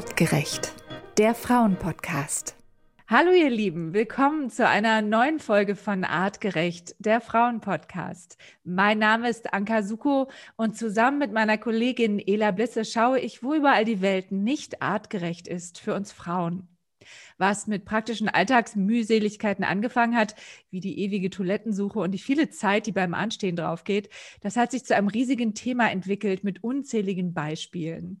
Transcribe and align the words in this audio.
Artgerecht, 0.00 0.72
der 1.18 1.34
Frauenpodcast. 1.34 2.56
Hallo 3.06 3.32
ihr 3.32 3.50
Lieben, 3.50 3.92
willkommen 3.92 4.48
zu 4.48 4.66
einer 4.66 5.02
neuen 5.02 5.40
Folge 5.40 5.76
von 5.76 6.04
Artgerecht, 6.04 6.96
der 7.00 7.20
Frauenpodcast. 7.20 8.38
Mein 8.64 8.98
Name 8.98 9.28
ist 9.28 9.52
Anka 9.52 9.82
Suko 9.82 10.30
und 10.56 10.74
zusammen 10.74 11.18
mit 11.18 11.32
meiner 11.32 11.58
Kollegin 11.58 12.18
Ela 12.18 12.50
Blisse 12.50 12.86
schaue 12.86 13.20
ich, 13.20 13.42
wo 13.42 13.52
überall 13.52 13.84
die 13.84 14.00
Welt 14.00 14.32
nicht 14.32 14.80
artgerecht 14.80 15.46
ist 15.46 15.78
für 15.78 15.92
uns 15.94 16.12
Frauen 16.12 16.66
was 17.36 17.66
mit 17.66 17.84
praktischen 17.84 18.28
Alltagsmühseligkeiten 18.28 19.64
angefangen 19.64 20.16
hat, 20.16 20.34
wie 20.70 20.80
die 20.80 20.98
ewige 21.00 21.30
Toilettensuche 21.30 21.98
und 21.98 22.12
die 22.12 22.18
viele 22.18 22.50
Zeit, 22.50 22.86
die 22.86 22.92
beim 22.92 23.14
Anstehen 23.14 23.56
draufgeht, 23.56 24.10
das 24.42 24.56
hat 24.56 24.70
sich 24.70 24.84
zu 24.84 24.94
einem 24.94 25.08
riesigen 25.08 25.54
Thema 25.54 25.90
entwickelt 25.90 26.44
mit 26.44 26.62
unzähligen 26.62 27.32
Beispielen. 27.32 28.20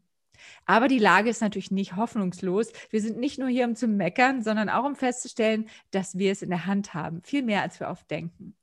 Aber 0.66 0.88
die 0.88 0.98
Lage 0.98 1.30
ist 1.30 1.40
natürlich 1.40 1.70
nicht 1.70 1.96
hoffnungslos. 1.96 2.72
Wir 2.90 3.00
sind 3.00 3.18
nicht 3.18 3.38
nur 3.38 3.48
hier, 3.48 3.66
um 3.66 3.76
zu 3.76 3.88
meckern, 3.88 4.42
sondern 4.42 4.68
auch 4.68 4.84
um 4.84 4.96
festzustellen, 4.96 5.68
dass 5.90 6.18
wir 6.18 6.32
es 6.32 6.42
in 6.42 6.50
der 6.50 6.66
Hand 6.66 6.94
haben. 6.94 7.22
Viel 7.22 7.42
mehr, 7.42 7.62
als 7.62 7.80
wir 7.80 7.88
oft 7.88 8.10
denken. 8.10 8.54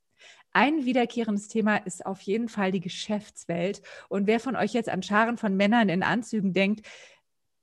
Ein 0.52 0.84
wiederkehrendes 0.84 1.48
Thema 1.48 1.76
ist 1.76 2.04
auf 2.06 2.20
jeden 2.22 2.48
Fall 2.48 2.72
die 2.72 2.80
Geschäftswelt. 2.80 3.82
Und 4.08 4.26
wer 4.26 4.40
von 4.40 4.56
euch 4.56 4.72
jetzt 4.72 4.88
an 4.88 5.02
Scharen 5.02 5.36
von 5.36 5.56
Männern 5.56 5.88
in 5.88 6.02
Anzügen 6.02 6.52
denkt, 6.52 6.86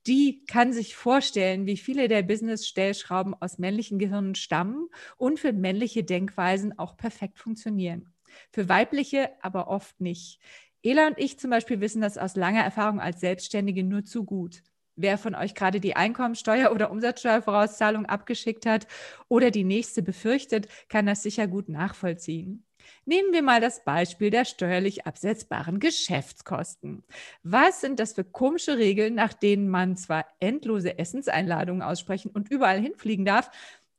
die 0.06 0.44
kann 0.46 0.72
sich 0.72 0.94
vorstellen, 0.94 1.66
wie 1.66 1.76
viele 1.76 2.06
der 2.06 2.22
Business-Stellschrauben 2.22 3.34
aus 3.34 3.58
männlichen 3.58 3.98
Gehirnen 3.98 4.36
stammen 4.36 4.88
und 5.16 5.40
für 5.40 5.52
männliche 5.52 6.04
Denkweisen 6.04 6.78
auch 6.78 6.96
perfekt 6.96 7.38
funktionieren. 7.38 8.12
Für 8.52 8.68
weibliche 8.68 9.30
aber 9.42 9.68
oft 9.68 10.00
nicht. 10.00 10.40
Ela 10.86 11.08
und 11.08 11.18
ich 11.18 11.36
zum 11.36 11.50
Beispiel 11.50 11.80
wissen 11.80 12.00
das 12.00 12.16
aus 12.16 12.36
langer 12.36 12.62
Erfahrung 12.62 13.00
als 13.00 13.18
Selbstständige 13.18 13.82
nur 13.82 14.04
zu 14.04 14.24
gut. 14.24 14.62
Wer 14.94 15.18
von 15.18 15.34
euch 15.34 15.56
gerade 15.56 15.80
die 15.80 15.96
Einkommensteuer- 15.96 16.70
oder 16.70 16.92
Umsatzsteuervorauszahlung 16.92 18.06
abgeschickt 18.06 18.66
hat 18.66 18.86
oder 19.26 19.50
die 19.50 19.64
nächste 19.64 20.00
befürchtet, 20.00 20.68
kann 20.88 21.04
das 21.04 21.24
sicher 21.24 21.48
gut 21.48 21.68
nachvollziehen. 21.68 22.64
Nehmen 23.04 23.32
wir 23.32 23.42
mal 23.42 23.60
das 23.60 23.82
Beispiel 23.82 24.30
der 24.30 24.44
steuerlich 24.44 25.06
absetzbaren 25.06 25.80
Geschäftskosten. 25.80 27.02
Was 27.42 27.80
sind 27.80 27.98
das 27.98 28.12
für 28.12 28.22
komische 28.22 28.78
Regeln, 28.78 29.16
nach 29.16 29.34
denen 29.34 29.68
man 29.68 29.96
zwar 29.96 30.24
endlose 30.38 31.00
Essenseinladungen 31.00 31.82
aussprechen 31.82 32.30
und 32.30 32.48
überall 32.48 32.80
hinfliegen 32.80 33.24
darf, 33.24 33.50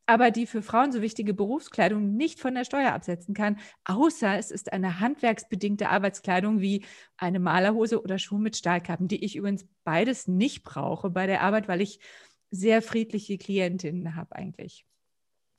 aber 0.07 0.31
die 0.31 0.47
für 0.47 0.61
Frauen 0.63 0.91
so 0.91 1.01
wichtige 1.01 1.33
Berufskleidung 1.33 2.15
nicht 2.15 2.39
von 2.39 2.55
der 2.55 2.63
Steuer 2.63 2.93
absetzen 2.93 3.35
kann, 3.35 3.59
außer 3.83 4.37
es 4.37 4.51
ist 4.51 4.73
eine 4.73 4.99
handwerksbedingte 4.99 5.89
Arbeitskleidung 5.89 6.61
wie 6.61 6.85
eine 7.17 7.39
Malerhose 7.39 8.01
oder 8.01 8.17
Schuhe 8.17 8.39
mit 8.39 8.55
Stahlkappen, 8.57 9.07
die 9.07 9.23
ich 9.23 9.35
übrigens 9.35 9.67
beides 9.83 10.27
nicht 10.27 10.63
brauche 10.63 11.09
bei 11.09 11.27
der 11.27 11.41
Arbeit, 11.41 11.67
weil 11.67 11.81
ich 11.81 11.99
sehr 12.49 12.81
friedliche 12.81 13.37
Klientinnen 13.37 14.15
habe 14.15 14.35
eigentlich. 14.35 14.85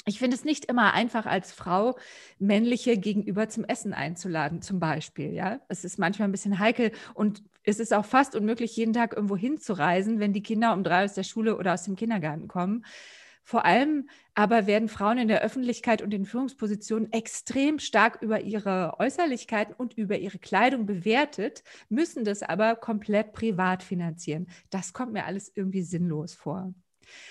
Ich 0.07 0.19
finde 0.19 0.37
es 0.37 0.45
nicht 0.45 0.65
immer 0.65 0.95
einfach 0.95 1.27
als 1.27 1.53
Frau, 1.53 1.99
männliche 2.39 2.97
gegenüber 2.97 3.51
zum 3.51 3.65
Essen 3.65 3.93
einzuladen, 3.93 4.63
zum 4.63 4.81
Beispiel. 4.81 5.35
Ja, 5.35 5.61
es 5.69 5.85
ist 5.85 5.99
manchmal 5.99 6.29
ein 6.29 6.33
bisschen 6.33 6.59
heikel 6.59 6.93
und 7.13 7.43
es 7.63 7.79
ist 7.79 7.93
auch 7.93 8.07
fast 8.07 8.35
unmöglich, 8.35 8.75
jeden 8.77 8.95
Tag 8.95 9.15
irgendwo 9.15 9.37
hinzureisen, 9.37 10.19
wenn 10.19 10.33
die 10.33 10.43
Kinder 10.43 10.73
um 10.73 10.83
drei 10.83 11.05
aus 11.05 11.13
der 11.13 11.25
Schule 11.25 11.59
oder 11.59 11.75
aus 11.75 11.83
dem 11.83 11.97
Kindergarten 11.97 12.49
kommen. 12.49 12.87
Vor 13.49 13.65
allem 13.65 14.11
aber 14.35 14.67
werden 14.67 14.91
Frauen 14.91 15.17
in 15.17 15.29
der 15.29 15.41
Öffentlichkeit 15.41 16.03
und 16.03 16.13
in 16.13 16.27
Führungspositionen 16.27 17.11
extrem 17.15 17.79
stark 17.79 18.21
über 18.21 18.43
ihre 18.43 18.97
Äußerlichkeiten 18.99 19.73
und 19.73 19.95
über 19.95 20.19
ihre 20.19 20.39
Kleidung 20.39 20.85
bewertet, 20.85 21.63
müssen 21.89 22.25
das 22.25 22.43
aber 22.43 22.77
komplett 22.77 23.33
privat 23.33 23.83
finanzieren. 23.83 24.51
Das 24.69 24.93
kommt 24.93 25.15
mir 25.15 25.25
alles 25.25 25.51
irgendwie 25.55 25.81
sinnlos 25.81 26.35
vor. 26.35 26.75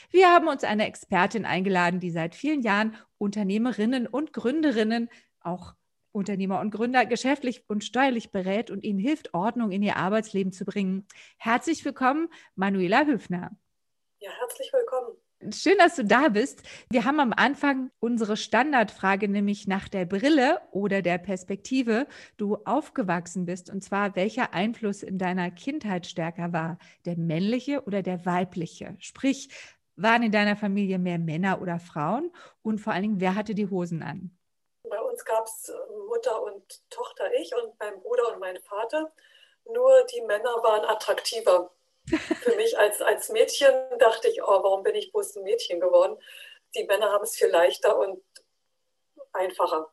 Wir 0.10 0.32
haben 0.32 0.48
uns 0.48 0.64
eine 0.64 0.88
Expertin 0.88 1.46
eingeladen, 1.46 2.00
die 2.00 2.10
seit 2.10 2.34
vielen 2.34 2.64
Jahren 2.64 2.98
Unternehmerinnen 3.20 4.08
und 4.08 4.34
Gründerinnen, 4.34 5.10
auch 5.40 5.76
Unternehmer 6.14 6.62
und 6.62 6.72
Gründer 6.72 7.06
geschäftlich 7.06 7.64
und 7.68 7.84
steuerlich 7.84 8.32
berät 8.32 8.72
und 8.72 8.84
ihnen 8.84 8.98
hilft, 8.98 9.36
Ordnung 9.36 9.70
in 9.70 9.84
ihr 9.84 9.98
Arbeitsleben 9.98 10.52
zu 10.52 10.66
bringen. 10.66 11.06
Herzlich 11.38 11.86
willkommen, 11.86 12.30
Manuela 12.56 13.06
Höfner. 13.06 13.56
Ja, 14.18 14.32
herzlich 14.32 14.74
willkommen. 14.74 15.16
Schön, 15.52 15.78
dass 15.78 15.96
du 15.96 16.04
da 16.04 16.30
bist. 16.30 16.64
Wir 16.90 17.06
haben 17.06 17.20
am 17.20 17.32
Anfang 17.32 17.92
unsere 18.00 18.38
Standardfrage, 18.38 19.28
nämlich 19.28 19.68
nach 19.68 19.88
der 19.88 20.06
Brille 20.06 20.60
oder 20.72 21.04
der 21.04 21.20
Perspektive 21.20 22.08
du 22.38 22.56
aufgewachsen 22.66 23.46
bist. 23.46 23.70
Und 23.70 23.84
zwar, 23.84 24.16
welcher 24.16 24.56
Einfluss 24.56 25.04
in 25.04 25.20
deiner 25.20 25.52
Kindheit 25.52 26.08
stärker 26.08 26.54
war? 26.54 26.80
Der 27.06 27.18
männliche 27.18 27.84
oder 27.84 28.02
der 28.02 28.26
weibliche? 28.26 28.96
Sprich, 28.98 29.50
waren 29.96 30.24
in 30.24 30.32
deiner 30.32 30.56
Familie 30.56 30.98
mehr 30.98 31.20
Männer 31.20 31.62
oder 31.62 31.80
Frauen? 31.80 32.32
Und 32.64 32.80
vor 32.80 32.94
allen 32.94 33.04
Dingen, 33.04 33.22
wer 33.22 33.36
hatte 33.36 33.54
die 33.54 33.70
Hosen 33.70 34.02
an? 34.02 34.36
Bei 34.90 35.00
uns 35.00 35.24
gab 35.24 35.46
es 35.46 35.70
äh, 35.70 35.74
Mutter 36.08 36.42
und 36.42 36.90
Tochter, 36.90 37.26
ich 37.40 37.52
und 37.54 37.78
mein 37.80 38.00
Bruder 38.02 38.34
und 38.34 38.40
mein 38.40 38.58
Vater. 38.62 39.14
Nur 39.72 39.92
die 40.12 40.22
Männer 40.22 40.50
waren 40.64 40.86
attraktiver 40.86 41.77
für 42.08 42.56
mich 42.56 42.78
als, 42.78 43.02
als 43.02 43.30
Mädchen 43.30 43.74
dachte 44.00 44.30
ich, 44.30 44.42
oh, 44.42 44.64
warum 44.64 44.84
bin 44.84 44.96
ich 44.96 45.12
bloß 45.12 45.38
ein 45.38 45.44
Mädchen 45.44 45.80
geworden? 45.80 46.18
Die 46.76 46.84
Männer 46.86 47.12
haben 47.12 47.24
es 47.24 47.36
viel 47.36 47.48
leichter 47.48 47.98
und 47.98 48.22
einfacher. 49.34 49.90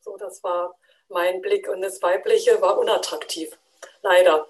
So, 0.00 0.16
das 0.16 0.42
war 0.42 0.78
mein 1.08 1.40
Blick. 1.40 1.68
Und 1.68 1.82
das 1.82 2.02
Weibliche 2.02 2.60
war 2.60 2.78
unattraktiv, 2.78 3.58
leider. 4.02 4.46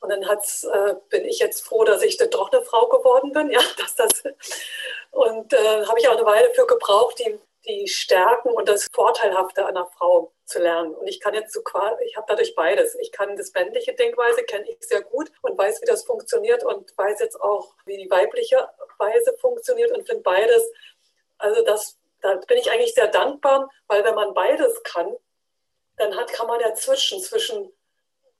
Und 0.00 0.10
dann 0.10 0.28
hat's, 0.28 0.64
äh, 0.64 0.94
bin 1.08 1.24
ich 1.24 1.38
jetzt 1.40 1.64
froh, 1.64 1.84
dass 1.84 2.02
ich 2.02 2.16
doch 2.16 2.52
eine 2.52 2.62
Frau 2.62 2.88
geworden 2.88 3.32
bin. 3.32 3.50
Ja, 3.58 3.60
dass 3.78 3.94
das, 3.94 4.22
und 5.10 5.52
äh, 5.52 5.86
habe 5.86 5.98
ich 5.98 6.08
auch 6.08 6.16
eine 6.16 6.26
Weile 6.26 6.52
für 6.54 6.66
gebraucht, 6.66 7.18
die 7.18 7.38
die 7.68 7.86
Stärken 7.86 8.50
und 8.50 8.68
das 8.68 8.88
Vorteilhafte 8.92 9.66
einer 9.66 9.86
Frau 9.86 10.32
zu 10.44 10.58
lernen. 10.58 10.94
Und 10.94 11.06
ich 11.06 11.20
kann 11.20 11.34
jetzt 11.34 11.52
so 11.52 11.62
ich 12.04 12.16
habe 12.16 12.26
dadurch 12.26 12.54
beides. 12.54 12.94
Ich 12.96 13.12
kann 13.12 13.36
das 13.36 13.52
männliche 13.52 13.94
Denkweise, 13.94 14.42
kenne 14.44 14.68
ich 14.68 14.78
sehr 14.80 15.02
gut 15.02 15.30
und 15.42 15.56
weiß, 15.58 15.82
wie 15.82 15.86
das 15.86 16.04
funktioniert 16.04 16.64
und 16.64 16.96
weiß 16.96 17.20
jetzt 17.20 17.40
auch, 17.40 17.74
wie 17.84 17.98
die 17.98 18.10
weibliche 18.10 18.68
Weise 18.96 19.36
funktioniert 19.38 19.92
und 19.96 20.06
finde 20.06 20.22
beides. 20.22 20.70
Also 21.36 21.62
das, 21.62 21.98
da 22.22 22.34
bin 22.34 22.56
ich 22.56 22.70
eigentlich 22.70 22.94
sehr 22.94 23.08
dankbar, 23.08 23.70
weil 23.86 24.02
wenn 24.04 24.14
man 24.14 24.34
beides 24.34 24.82
kann, 24.82 25.14
dann 25.96 26.16
hat, 26.16 26.32
kann 26.32 26.46
man 26.46 26.60
dazwischen, 26.60 27.20
zwischen, 27.20 27.72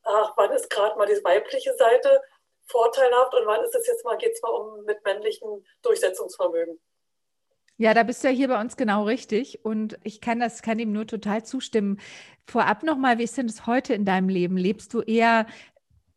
ach, 0.05 0.33
wann 0.37 0.53
ist 0.53 0.71
gerade 0.71 0.97
mal 0.97 1.07
die 1.07 1.23
weibliche 1.23 1.75
Seite 1.75 2.23
vorteilhaft 2.67 3.35
und 3.35 3.47
wann 3.47 3.65
ist 3.65 3.75
es 3.75 3.87
jetzt 3.87 4.05
mal, 4.05 4.17
geht 4.17 4.33
es 4.33 4.43
mal 4.43 4.51
um 4.51 4.85
mit 4.85 5.05
männlichem 5.05 5.65
Durchsetzungsvermögen. 5.83 6.81
Ja, 7.81 7.95
da 7.95 8.03
bist 8.03 8.25
du 8.25 8.29
ja 8.29 8.35
hier 8.35 8.49
bei 8.49 8.61
uns 8.61 8.77
genau 8.77 9.05
richtig 9.05 9.65
und 9.65 10.01
ich 10.03 10.21
kann 10.21 10.41
das, 10.41 10.63
kann 10.63 10.81
ihm 10.81 10.91
nur 10.91 11.07
total 11.07 11.45
zustimmen. 11.45 12.01
Vorab 12.45 12.83
nochmal, 12.83 13.19
wie 13.19 13.23
ist 13.23 13.39
denn 13.39 13.47
das 13.47 13.67
heute 13.67 13.95
in 13.95 14.05
deinem 14.05 14.29
Leben? 14.29 14.57
Lebst 14.57 14.93
du 14.95 15.01
eher 15.01 15.47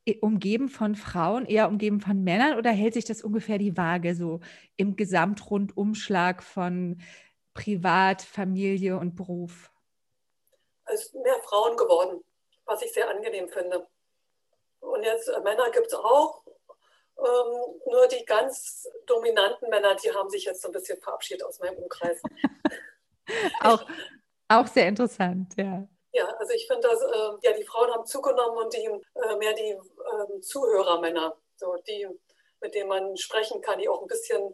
äh, 0.06 0.18
umgeben 0.22 0.70
von 0.70 0.96
Frauen, 0.96 1.46
eher 1.46 1.68
umgeben 1.68 2.02
von 2.02 2.24
Männern 2.24 2.58
oder 2.58 2.72
hält 2.72 2.96
sich 2.96 3.06
das 3.06 3.22
ungefähr 3.22 3.60
die 3.60 3.78
Waage 3.78 4.16
so 4.16 4.40
im 4.76 4.96
Gesamtrundumschlag 4.96 6.42
von 6.42 7.00
Privat, 7.54 8.24
Familie 8.24 8.98
und 8.98 9.16
Beruf? 9.16 9.72
Es 10.86 11.12
sind 11.12 11.22
mehr 11.22 11.40
Frauen 11.44 11.78
geworden, 11.78 12.24
was 12.66 12.82
ich 12.82 12.92
sehr 12.92 13.08
angenehm 13.08 13.48
finde. 13.50 13.86
Und 14.80 15.04
jetzt 15.04 15.28
äh, 15.28 15.40
Männer 15.42 15.70
gibt 15.70 15.88
es 15.88 15.94
auch, 15.94 16.41
ähm, 17.18 17.82
nur 17.86 18.08
die 18.08 18.26
ganz 18.26 18.88
dominanten 19.06 19.70
Männer, 19.70 19.96
die 19.96 20.12
haben 20.12 20.30
sich 20.30 20.46
jetzt 20.46 20.62
so 20.62 20.70
ein 20.70 20.72
bisschen 20.72 21.00
verabschiedet 21.02 21.44
aus 21.44 21.60
meinem 21.60 21.78
Umkreis. 21.78 22.22
auch, 23.62 23.86
auch 24.48 24.68
sehr 24.68 24.88
interessant, 24.88 25.54
ja. 25.58 25.88
Ja, 26.14 26.26
also 26.40 26.54
ich 26.54 26.68
finde, 26.68 26.88
dass 26.88 27.02
äh, 27.02 27.48
ja, 27.48 27.54
die 27.58 27.64
Frauen 27.64 27.92
haben 27.92 28.06
zugenommen 28.06 28.58
und 28.58 28.74
die 28.74 28.86
äh, 28.86 29.36
mehr 29.38 29.54
die 29.54 29.72
äh, 29.72 30.42
Zuhörermänner, 30.42 31.38
so 31.56 31.76
die, 31.88 32.08
mit 32.60 32.76
denen 32.76 32.90
man 32.90 33.16
sprechen 33.16 33.62
kann, 33.62 33.80
die 33.80 33.88
auch 33.88 34.02
ein 34.02 34.08
bisschen 34.08 34.54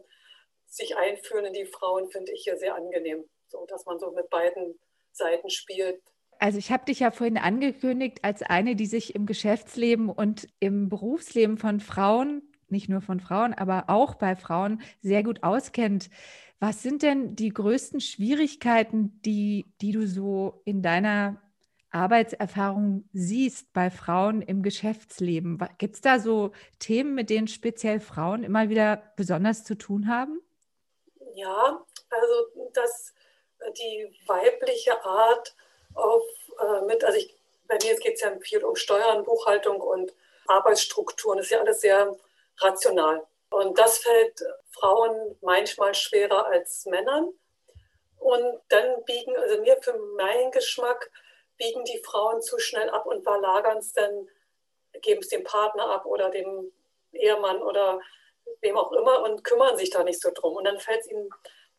sich 0.66 0.96
einfühlen 0.96 1.46
in 1.46 1.54
die 1.54 1.66
Frauen, 1.66 2.10
finde 2.10 2.32
ich 2.32 2.42
hier 2.44 2.58
sehr 2.58 2.74
angenehm. 2.74 3.24
So, 3.48 3.64
dass 3.66 3.86
man 3.86 3.98
so 3.98 4.12
mit 4.12 4.30
beiden 4.30 4.78
Seiten 5.12 5.50
spielt. 5.50 6.00
Also 6.38 6.58
ich 6.58 6.70
habe 6.70 6.84
dich 6.84 7.00
ja 7.00 7.10
vorhin 7.10 7.38
angekündigt 7.38 8.18
als 8.22 8.42
eine, 8.42 8.76
die 8.76 8.86
sich 8.86 9.14
im 9.14 9.26
Geschäftsleben 9.26 10.10
und 10.10 10.46
im 10.60 10.88
Berufsleben 10.88 11.58
von 11.58 11.80
Frauen 11.80 12.47
nicht 12.70 12.88
nur 12.88 13.00
von 13.00 13.20
Frauen, 13.20 13.54
aber 13.54 13.84
auch 13.88 14.14
bei 14.14 14.36
Frauen 14.36 14.82
sehr 15.02 15.22
gut 15.22 15.42
auskennt. 15.42 16.10
Was 16.60 16.82
sind 16.82 17.02
denn 17.02 17.36
die 17.36 17.50
größten 17.50 18.00
Schwierigkeiten, 18.00 19.20
die, 19.24 19.72
die 19.80 19.92
du 19.92 20.06
so 20.06 20.60
in 20.64 20.82
deiner 20.82 21.40
Arbeitserfahrung 21.90 23.08
siehst 23.12 23.72
bei 23.72 23.90
Frauen 23.90 24.42
im 24.42 24.62
Geschäftsleben? 24.62 25.58
Gibt 25.78 25.94
es 25.94 26.00
da 26.00 26.18
so 26.18 26.52
Themen, 26.78 27.14
mit 27.14 27.30
denen 27.30 27.48
speziell 27.48 28.00
Frauen 28.00 28.42
immer 28.42 28.68
wieder 28.68 29.02
besonders 29.16 29.64
zu 29.64 29.76
tun 29.76 30.08
haben? 30.08 30.40
Ja, 31.34 31.84
also 32.10 32.70
dass 32.72 33.14
die 33.76 34.10
weibliche 34.26 35.04
Art 35.04 35.54
auf 35.94 36.22
äh, 36.60 36.84
mit, 36.86 37.04
also 37.04 37.18
ich, 37.18 37.34
bei 37.66 37.78
mir 37.82 37.96
geht 37.96 38.14
es 38.14 38.20
ja 38.20 38.36
viel 38.40 38.64
um 38.64 38.76
Steuern, 38.76 39.24
Buchhaltung 39.24 39.80
und 39.80 40.12
Arbeitsstrukturen, 40.46 41.38
das 41.38 41.46
ist 41.46 41.52
ja 41.52 41.60
alles 41.60 41.80
sehr 41.80 42.16
rational. 42.60 43.26
Und 43.50 43.78
das 43.78 43.98
fällt 43.98 44.40
Frauen 44.70 45.36
manchmal 45.40 45.94
schwerer 45.94 46.46
als 46.46 46.84
Männern. 46.86 47.30
Und 48.18 48.60
dann 48.68 49.04
biegen, 49.04 49.36
also 49.36 49.60
mir 49.60 49.76
für 49.80 49.96
meinen 50.16 50.50
Geschmack, 50.50 51.10
biegen 51.56 51.84
die 51.84 52.02
Frauen 52.04 52.42
zu 52.42 52.58
schnell 52.58 52.90
ab 52.90 53.06
und 53.06 53.22
verlagern 53.22 53.78
es 53.78 53.92
dann, 53.92 54.28
geben 55.02 55.20
es 55.20 55.28
dem 55.28 55.44
Partner 55.44 55.90
ab 55.90 56.06
oder 56.06 56.30
dem 56.30 56.72
Ehemann 57.12 57.62
oder 57.62 58.00
wem 58.60 58.76
auch 58.76 58.92
immer 58.92 59.22
und 59.22 59.44
kümmern 59.44 59.76
sich 59.76 59.90
da 59.90 60.04
nicht 60.04 60.20
so 60.20 60.30
drum. 60.32 60.56
Und 60.56 60.64
dann 60.64 60.80
fällt 60.80 61.00
es 61.00 61.10
ihnen 61.10 61.28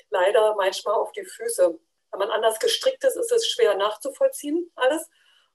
leider 0.09 0.55
manchmal 0.55 0.95
auf 0.95 1.11
die 1.11 1.25
Füße. 1.25 1.77
Wenn 2.11 2.19
man 2.19 2.31
anders 2.31 2.59
gestrickt 2.59 3.03
ist, 3.03 3.15
ist 3.15 3.31
es 3.31 3.47
schwer 3.47 3.75
nachzuvollziehen, 3.75 4.71
alles. 4.75 5.09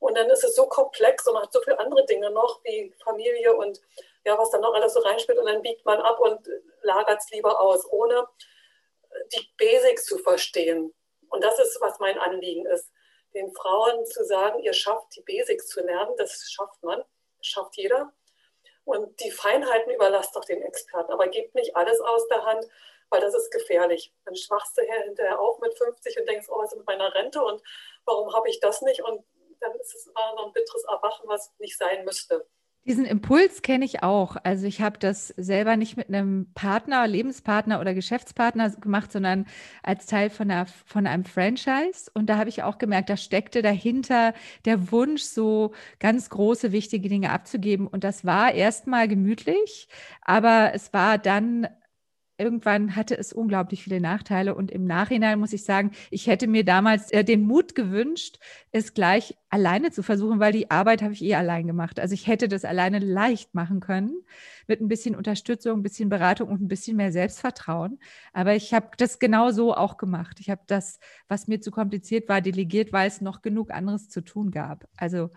Und 0.04 0.18
dann 0.18 0.28
ist 0.28 0.44
es 0.44 0.54
so 0.54 0.66
komplex 0.66 1.26
und 1.26 1.32
man 1.32 1.44
hat 1.44 1.52
so 1.54 1.62
viele 1.62 1.78
andere 1.78 2.04
Dinge 2.04 2.30
noch, 2.30 2.62
wie 2.62 2.92
Familie 3.02 3.56
und 3.56 3.80
ja, 4.26 4.36
was 4.36 4.50
dann 4.50 4.60
noch 4.60 4.74
alles 4.74 4.92
so 4.92 5.00
reinspielt. 5.00 5.38
Und 5.38 5.46
dann 5.46 5.62
biegt 5.62 5.82
man 5.86 5.98
ab 5.98 6.20
und 6.20 6.46
lagert 6.82 7.20
es 7.20 7.30
lieber 7.30 7.58
aus, 7.58 7.90
ohne 7.90 8.28
die 9.32 9.48
Basics 9.56 10.04
zu 10.04 10.18
verstehen. 10.18 10.92
Und 11.30 11.42
das 11.42 11.58
ist, 11.58 11.80
was 11.80 11.98
mein 12.00 12.18
Anliegen 12.18 12.66
ist. 12.66 12.92
Den 13.32 13.50
Frauen 13.54 14.04
zu 14.04 14.26
sagen, 14.26 14.60
ihr 14.60 14.74
schafft 14.74 15.16
die 15.16 15.22
Basics 15.22 15.68
zu 15.68 15.80
lernen, 15.80 16.14
das 16.18 16.50
schafft 16.52 16.82
man, 16.82 17.02
das 17.38 17.46
schafft 17.46 17.78
jeder. 17.78 18.12
Und 18.84 19.18
die 19.20 19.30
Feinheiten 19.30 19.90
überlasst 19.90 20.36
doch 20.36 20.44
den 20.44 20.60
Experten, 20.60 21.12
aber 21.12 21.28
gebt 21.28 21.54
nicht 21.54 21.76
alles 21.76 21.98
aus 22.02 22.28
der 22.28 22.44
Hand, 22.44 22.66
weil 23.08 23.22
das 23.22 23.34
ist 23.34 23.50
gefährlich. 23.50 24.12
Dann 24.26 24.36
schwachst 24.36 24.76
du 24.76 24.82
hinterher 24.82 25.40
auf 25.40 25.60
mit 25.60 25.74
50 25.78 26.20
und 26.20 26.28
denkst, 26.28 26.48
oh, 26.50 26.58
was 26.58 26.72
ist 26.72 26.76
mit 26.78 26.86
meiner 26.86 27.14
Rente 27.14 27.42
und 27.42 27.62
warum 28.04 28.34
habe 28.34 28.50
ich 28.50 28.60
das 28.60 28.82
nicht? 28.82 29.02
Und 29.02 29.24
dann 29.64 29.80
ist 29.80 29.94
es 29.94 30.06
immer 30.06 30.34
noch 30.36 30.46
ein 30.46 30.52
bitteres 30.52 30.84
Erwachen, 30.84 31.28
was 31.28 31.52
nicht 31.58 31.76
sein 31.76 32.04
müsste. 32.04 32.46
Diesen 32.86 33.06
Impuls 33.06 33.62
kenne 33.62 33.86
ich 33.86 34.02
auch. 34.02 34.36
Also 34.44 34.66
ich 34.66 34.82
habe 34.82 34.98
das 34.98 35.28
selber 35.28 35.76
nicht 35.78 35.96
mit 35.96 36.08
einem 36.08 36.52
Partner, 36.52 37.06
Lebenspartner 37.06 37.80
oder 37.80 37.94
Geschäftspartner 37.94 38.68
gemacht, 38.72 39.10
sondern 39.10 39.46
als 39.82 40.04
Teil 40.04 40.28
von, 40.28 40.50
einer, 40.50 40.66
von 40.66 41.06
einem 41.06 41.24
Franchise. 41.24 42.10
Und 42.12 42.26
da 42.26 42.36
habe 42.36 42.50
ich 42.50 42.62
auch 42.62 42.76
gemerkt, 42.76 43.08
da 43.08 43.16
steckte 43.16 43.62
dahinter 43.62 44.34
der 44.66 44.92
Wunsch, 44.92 45.22
so 45.22 45.72
ganz 45.98 46.28
große, 46.28 46.72
wichtige 46.72 47.08
Dinge 47.08 47.30
abzugeben. 47.30 47.86
Und 47.86 48.04
das 48.04 48.26
war 48.26 48.52
erstmal 48.52 49.08
gemütlich, 49.08 49.88
aber 50.20 50.72
es 50.74 50.92
war 50.92 51.16
dann 51.16 51.66
irgendwann 52.36 52.96
hatte 52.96 53.16
es 53.16 53.32
unglaublich 53.32 53.84
viele 53.84 54.00
Nachteile 54.00 54.54
und 54.54 54.70
im 54.70 54.84
Nachhinein 54.84 55.38
muss 55.38 55.52
ich 55.52 55.64
sagen, 55.64 55.92
ich 56.10 56.26
hätte 56.26 56.46
mir 56.46 56.64
damals 56.64 57.12
äh, 57.12 57.24
den 57.24 57.42
Mut 57.42 57.74
gewünscht, 57.74 58.38
es 58.72 58.94
gleich 58.94 59.36
alleine 59.50 59.92
zu 59.92 60.02
versuchen, 60.02 60.40
weil 60.40 60.52
die 60.52 60.70
Arbeit 60.70 61.02
habe 61.02 61.12
ich 61.12 61.22
eh 61.22 61.34
allein 61.36 61.66
gemacht. 61.66 62.00
Also 62.00 62.14
ich 62.14 62.26
hätte 62.26 62.48
das 62.48 62.64
alleine 62.64 62.98
leicht 62.98 63.54
machen 63.54 63.80
können 63.80 64.24
mit 64.66 64.80
ein 64.80 64.88
bisschen 64.88 65.14
Unterstützung, 65.14 65.78
ein 65.78 65.82
bisschen 65.82 66.08
Beratung 66.08 66.48
und 66.48 66.60
ein 66.60 66.68
bisschen 66.68 66.96
mehr 66.96 67.12
Selbstvertrauen. 67.12 68.00
Aber 68.32 68.54
ich 68.54 68.74
habe 68.74 68.88
das 68.96 69.18
genau 69.20 69.50
so 69.52 69.74
auch 69.74 69.96
gemacht. 69.96 70.40
Ich 70.40 70.50
habe 70.50 70.62
das, 70.66 70.98
was 71.28 71.46
mir 71.46 71.60
zu 71.60 71.70
kompliziert 71.70 72.28
war, 72.28 72.40
delegiert, 72.40 72.92
weil 72.92 73.06
es 73.06 73.20
noch 73.20 73.42
genug 73.42 73.70
anderes 73.70 74.08
zu 74.08 74.22
tun 74.22 74.50
gab. 74.50 74.88
Also 74.96 75.30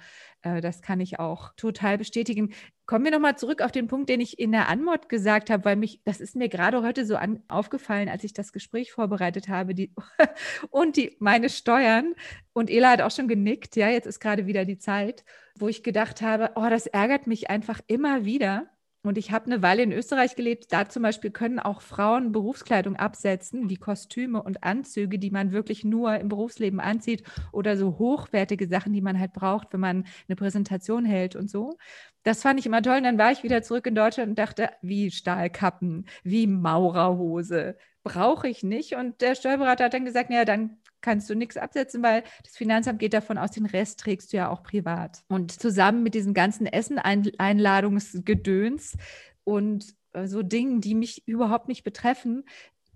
das 0.61 0.81
kann 0.81 0.99
ich 0.99 1.19
auch 1.19 1.53
total 1.55 1.97
bestätigen. 1.97 2.53
Kommen 2.85 3.05
wir 3.05 3.11
nochmal 3.11 3.37
zurück 3.37 3.61
auf 3.61 3.71
den 3.71 3.87
Punkt, 3.87 4.09
den 4.09 4.21
ich 4.21 4.39
in 4.39 4.51
der 4.51 4.69
Anmod 4.69 5.09
gesagt 5.09 5.49
habe, 5.49 5.65
weil 5.65 5.75
mich, 5.75 6.01
das 6.05 6.21
ist 6.21 6.35
mir 6.35 6.49
gerade 6.49 6.81
heute 6.83 7.05
so 7.05 7.15
an, 7.15 7.43
aufgefallen, 7.47 8.09
als 8.09 8.23
ich 8.23 8.33
das 8.33 8.53
Gespräch 8.53 8.91
vorbereitet 8.91 9.49
habe, 9.49 9.75
die, 9.75 9.93
und 10.69 10.97
die, 10.97 11.15
meine 11.19 11.49
Steuern. 11.49 12.13
Und 12.53 12.69
Ela 12.69 12.91
hat 12.91 13.01
auch 13.01 13.11
schon 13.11 13.27
genickt, 13.27 13.75
ja, 13.75 13.89
jetzt 13.89 14.05
ist 14.07 14.19
gerade 14.19 14.47
wieder 14.47 14.65
die 14.65 14.77
Zeit, 14.77 15.23
wo 15.59 15.67
ich 15.67 15.83
gedacht 15.83 16.21
habe, 16.21 16.51
oh, 16.55 16.67
das 16.69 16.87
ärgert 16.87 17.27
mich 17.27 17.49
einfach 17.49 17.81
immer 17.87 18.25
wieder, 18.25 18.69
und 19.07 19.17
ich 19.17 19.31
habe 19.31 19.45
eine 19.45 19.61
Weile 19.61 19.83
in 19.83 19.91
Österreich 19.91 20.35
gelebt. 20.35 20.71
Da 20.73 20.87
zum 20.89 21.03
Beispiel 21.03 21.31
können 21.31 21.59
auch 21.59 21.81
Frauen 21.81 22.31
Berufskleidung 22.31 22.95
absetzen, 22.95 23.69
wie 23.69 23.77
Kostüme 23.77 24.41
und 24.43 24.63
Anzüge, 24.63 25.19
die 25.19 25.31
man 25.31 25.51
wirklich 25.51 25.83
nur 25.83 26.15
im 26.17 26.29
Berufsleben 26.29 26.79
anzieht 26.79 27.23
oder 27.51 27.77
so 27.77 27.97
hochwertige 27.97 28.67
Sachen, 28.67 28.93
die 28.93 29.01
man 29.01 29.19
halt 29.19 29.33
braucht, 29.33 29.73
wenn 29.73 29.79
man 29.79 30.05
eine 30.27 30.35
Präsentation 30.35 31.05
hält 31.05 31.35
und 31.35 31.49
so. 31.49 31.77
Das 32.23 32.41
fand 32.41 32.59
ich 32.59 32.65
immer 32.65 32.81
toll. 32.81 32.97
Und 32.97 33.03
dann 33.03 33.17
war 33.17 33.31
ich 33.31 33.43
wieder 33.43 33.61
zurück 33.61 33.87
in 33.87 33.95
Deutschland 33.95 34.29
und 34.29 34.39
dachte, 34.39 34.69
wie 34.81 35.11
Stahlkappen, 35.11 36.07
wie 36.23 36.47
Maurerhose, 36.47 37.77
brauche 38.03 38.47
ich 38.47 38.63
nicht. 38.63 38.95
Und 38.95 39.21
der 39.21 39.35
Steuerberater 39.35 39.85
hat 39.85 39.93
dann 39.93 40.05
gesagt, 40.05 40.29
naja, 40.29 40.45
dann 40.45 40.77
kannst 41.01 41.29
du 41.29 41.35
nichts 41.35 41.57
absetzen, 41.57 42.01
weil 42.03 42.23
das 42.43 42.55
Finanzamt 42.57 42.99
geht 42.99 43.13
davon 43.13 43.37
aus, 43.37 43.51
den 43.51 43.65
Rest 43.65 43.99
trägst 43.99 44.33
du 44.33 44.37
ja 44.37 44.49
auch 44.49 44.63
privat. 44.63 45.23
Und 45.27 45.51
zusammen 45.51 46.03
mit 46.03 46.13
diesen 46.13 46.33
ganzen 46.33 46.65
Essen-Einladungsgedöns 46.65 48.97
und 49.43 49.93
äh, 50.13 50.27
so 50.27 50.43
Dingen, 50.43 50.79
die 50.81 50.95
mich 50.95 51.27
überhaupt 51.27 51.67
nicht 51.67 51.83
betreffen, 51.83 52.45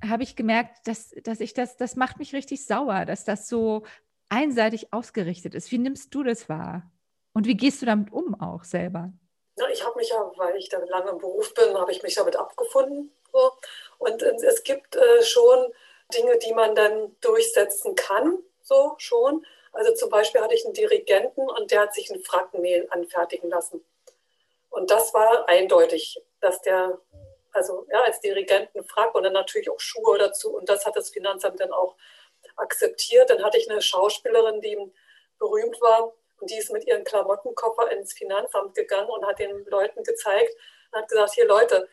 habe 0.04 0.24
ich 0.24 0.36
gemerkt, 0.36 0.88
dass, 0.88 1.14
dass 1.24 1.40
ich 1.40 1.54
das, 1.54 1.78
das 1.78 1.96
macht 1.96 2.18
mich 2.20 2.34
richtig 2.34 2.66
sauer, 2.66 3.06
dass 3.06 3.24
das 3.24 3.48
so 3.48 3.86
einseitig 4.30 4.94
ausgerichtet 4.94 5.56
ist. 5.56 5.72
Wie 5.72 5.78
nimmst 5.78 6.14
du 6.16 6.24
das 6.24 6.50
wahr? 6.50 6.92
Und 7.34 7.48
wie 7.48 7.56
gehst 7.56 7.82
du 7.82 7.86
damit 7.86 8.12
um 8.12 8.40
auch 8.40 8.64
selber? 8.64 9.14
Ja, 9.58 9.66
ich 9.72 9.86
habe 9.86 9.98
mich 9.98 10.10
ja, 10.10 10.32
weil 10.38 10.56
ich 10.56 10.70
da 10.70 10.80
lange 10.86 11.12
im 11.12 11.18
Beruf 11.18 11.54
bin, 11.54 11.78
habe 11.78 11.92
ich 11.92 12.02
mich 12.02 12.16
damit 12.16 12.36
abgefunden. 12.36 13.12
So. 13.32 13.52
Und 14.00 14.22
es 14.24 14.64
gibt 14.64 14.96
äh, 14.96 15.24
schon 15.24 15.72
Dinge, 16.12 16.38
die 16.38 16.54
man 16.54 16.76
dann 16.76 17.16
durchsetzen 17.22 17.96
kann, 17.96 18.40
so 18.62 18.96
schon. 18.98 19.46
Also 19.74 19.94
zum 19.94 20.10
Beispiel 20.10 20.42
hatte 20.42 20.54
ich 20.54 20.66
einen 20.66 20.74
Dirigenten 20.74 21.50
und 21.50 21.72
der 21.72 21.82
hat 21.82 21.94
sich 21.94 22.10
ein 22.12 22.24
Frackenmehl 22.24 22.88
anfertigen 22.92 23.50
lassen. 23.50 23.84
Und 24.70 24.92
das 24.92 25.14
war 25.14 25.48
eindeutig, 25.50 26.22
dass 26.40 26.62
der, 26.62 27.00
also 27.52 27.86
ja, 27.90 28.02
als 28.04 28.20
Dirigenten 28.22 28.84
Frack 28.84 29.16
und 29.16 29.24
dann 29.24 29.34
natürlich 29.34 29.70
auch 29.70 29.80
Schuhe 29.80 30.18
dazu. 30.18 30.56
Und 30.56 30.70
das 30.70 30.86
hat 30.86 30.96
das 30.96 31.10
Finanzamt 31.10 31.60
dann 31.60 31.72
auch 31.72 31.96
akzeptiert. 32.56 33.30
Dann 33.30 33.44
hatte 33.44 33.58
ich 33.58 33.70
eine 33.70 33.82
Schauspielerin, 33.82 34.62
die 34.62 34.78
berühmt 35.40 35.80
war 35.82 36.14
und 36.40 36.50
die 36.50 36.58
ist 36.58 36.72
mit 36.72 36.86
ihrem 36.88 37.04
Klamottenkoffer 37.04 37.92
ins 37.92 38.14
Finanzamt 38.14 38.76
gegangen 38.76 39.10
und 39.10 39.26
hat 39.26 39.40
den 39.40 39.66
Leuten 39.66 40.04
gezeigt 40.04 40.56
und 40.92 41.00
hat 41.00 41.10
gesagt, 41.10 41.34
hier 41.34 41.48
Leute, 41.48 41.88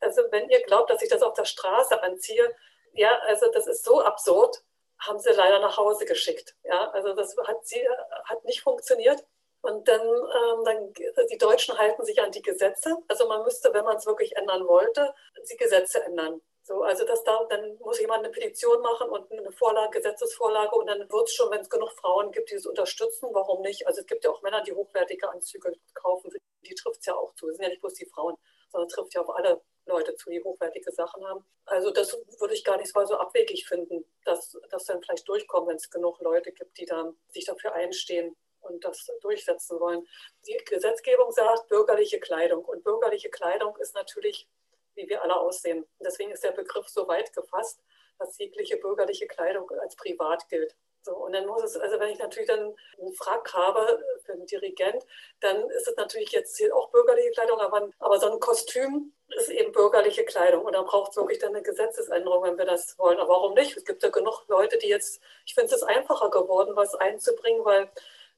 also 0.00 0.22
wenn 0.30 0.48
ihr 0.48 0.62
glaubt, 0.62 0.90
dass 0.90 1.02
ich 1.02 1.08
das 1.08 1.22
auf 1.22 1.34
der 1.34 1.44
Straße 1.44 2.02
anziehe, 2.02 2.54
ja, 2.94 3.18
also 3.26 3.50
das 3.52 3.66
ist 3.66 3.84
so 3.84 4.00
absurd, 4.00 4.62
haben 5.00 5.18
sie 5.18 5.30
leider 5.30 5.60
nach 5.60 5.76
Hause 5.76 6.04
geschickt. 6.04 6.54
Ja, 6.64 6.90
also 6.90 7.14
das 7.14 7.36
hat, 7.46 7.66
sie, 7.66 7.82
hat 8.24 8.44
nicht 8.44 8.62
funktioniert. 8.62 9.24
Und 9.62 9.88
dann, 9.88 10.00
ähm, 10.00 10.64
dann, 10.64 10.92
die 11.30 11.38
Deutschen 11.38 11.76
halten 11.76 12.04
sich 12.04 12.20
an 12.22 12.30
die 12.32 12.42
Gesetze. 12.42 12.96
Also 13.08 13.28
man 13.28 13.42
müsste, 13.42 13.72
wenn 13.74 13.84
man 13.84 13.96
es 13.96 14.06
wirklich 14.06 14.34
ändern 14.36 14.66
wollte, 14.66 15.14
die 15.50 15.56
Gesetze 15.56 16.02
ändern. 16.02 16.40
So, 16.62 16.82
also 16.82 17.04
das 17.04 17.24
da, 17.24 17.44
dann 17.48 17.76
muss 17.78 17.98
jemand 18.00 18.20
eine 18.20 18.30
Petition 18.30 18.80
machen 18.80 19.10
und 19.10 19.30
eine 19.32 19.50
Vorlage, 19.52 19.98
Gesetzesvorlage 19.98 20.76
und 20.76 20.86
dann 20.86 21.00
wird 21.10 21.26
es 21.26 21.34
schon, 21.34 21.50
wenn 21.50 21.60
es 21.60 21.68
genug 21.68 21.90
Frauen 21.92 22.30
gibt, 22.32 22.50
die 22.50 22.54
es 22.54 22.66
unterstützen, 22.66 23.28
warum 23.32 23.62
nicht? 23.62 23.86
Also 23.86 24.02
es 24.02 24.06
gibt 24.06 24.24
ja 24.24 24.30
auch 24.30 24.40
Männer, 24.42 24.62
die 24.62 24.72
hochwertige 24.72 25.28
Anzüge 25.28 25.72
kaufen, 25.94 26.30
die 26.62 26.74
trifft 26.74 27.00
es 27.00 27.06
ja 27.06 27.16
auch 27.16 27.34
zu. 27.34 27.48
Es 27.48 27.56
sind 27.56 27.64
ja 27.64 27.70
nicht 27.70 27.80
bloß 27.80 27.94
die 27.94 28.06
Frauen, 28.06 28.36
sondern 28.70 28.88
trifft 28.88 29.14
ja 29.14 29.22
auf 29.22 29.30
alle 29.30 29.60
Leute 29.86 30.14
zu, 30.14 30.30
die 30.30 30.42
hochwertige 30.42 30.92
Sachen 30.92 31.26
haben. 31.26 31.44
Also 31.66 31.90
das 31.90 32.16
würde 32.38 32.54
ich 32.54 32.64
gar 32.64 32.76
nicht 32.76 32.94
mal 32.94 33.06
so 33.06 33.16
abwegig 33.16 33.66
finden, 33.66 34.04
dass 34.24 34.56
das 34.70 34.84
dann 34.84 35.02
vielleicht 35.02 35.28
durchkommt, 35.28 35.68
wenn 35.68 35.76
es 35.76 35.90
genug 35.90 36.20
Leute 36.20 36.52
gibt, 36.52 36.78
die 36.78 36.86
dann 36.86 37.16
sich 37.28 37.44
dafür 37.44 37.72
einstehen 37.72 38.36
und 38.60 38.84
das 38.84 39.06
durchsetzen 39.20 39.80
wollen. 39.80 40.06
Die 40.46 40.56
Gesetzgebung 40.64 41.32
sagt 41.32 41.68
bürgerliche 41.68 42.20
Kleidung 42.20 42.64
und 42.64 42.84
bürgerliche 42.84 43.30
Kleidung 43.30 43.76
ist 43.78 43.94
natürlich, 43.94 44.48
wie 44.94 45.08
wir 45.08 45.22
alle 45.22 45.38
aussehen. 45.38 45.86
Deswegen 46.00 46.30
ist 46.30 46.44
der 46.44 46.52
Begriff 46.52 46.88
so 46.88 47.08
weit 47.08 47.32
gefasst, 47.32 47.80
dass 48.18 48.38
jegliche 48.38 48.76
bürgerliche 48.76 49.26
Kleidung 49.26 49.70
als 49.70 49.96
privat 49.96 50.48
gilt. 50.48 50.76
So, 51.02 51.16
und 51.16 51.32
dann 51.32 51.46
muss 51.46 51.62
es, 51.62 51.76
also 51.76 51.98
wenn 51.98 52.10
ich 52.10 52.18
natürlich 52.18 52.48
dann 52.48 52.74
einen 52.98 53.14
Frack 53.14 53.54
habe 53.54 54.04
für 54.24 54.32
einen 54.32 54.44
Dirigent, 54.44 55.06
dann 55.40 55.70
ist 55.70 55.88
es 55.88 55.96
natürlich 55.96 56.30
jetzt 56.32 56.62
auch 56.72 56.90
bürgerliche 56.90 57.30
Kleidung, 57.30 57.58
aber, 57.58 57.88
aber 57.98 58.18
so 58.18 58.30
ein 58.30 58.38
Kostüm 58.38 59.12
ist 59.36 59.48
eben 59.48 59.72
bürgerliche 59.72 60.24
Kleidung. 60.24 60.64
Und 60.64 60.74
da 60.74 60.82
braucht 60.82 61.10
es 61.10 61.16
wirklich 61.16 61.38
dann 61.38 61.54
eine 61.54 61.62
Gesetzesänderung, 61.62 62.42
wenn 62.44 62.58
wir 62.58 62.64
das 62.64 62.98
wollen. 62.98 63.18
Aber 63.18 63.30
warum 63.30 63.54
nicht? 63.54 63.76
Es 63.76 63.84
gibt 63.84 64.02
ja 64.02 64.10
genug 64.10 64.44
Leute, 64.48 64.78
die 64.78 64.88
jetzt, 64.88 65.20
ich 65.46 65.54
finde 65.54 65.66
es 65.66 65.82
ist 65.82 65.82
einfacher 65.82 66.30
geworden, 66.30 66.74
was 66.74 66.94
einzubringen, 66.94 67.64
weil 67.64 67.90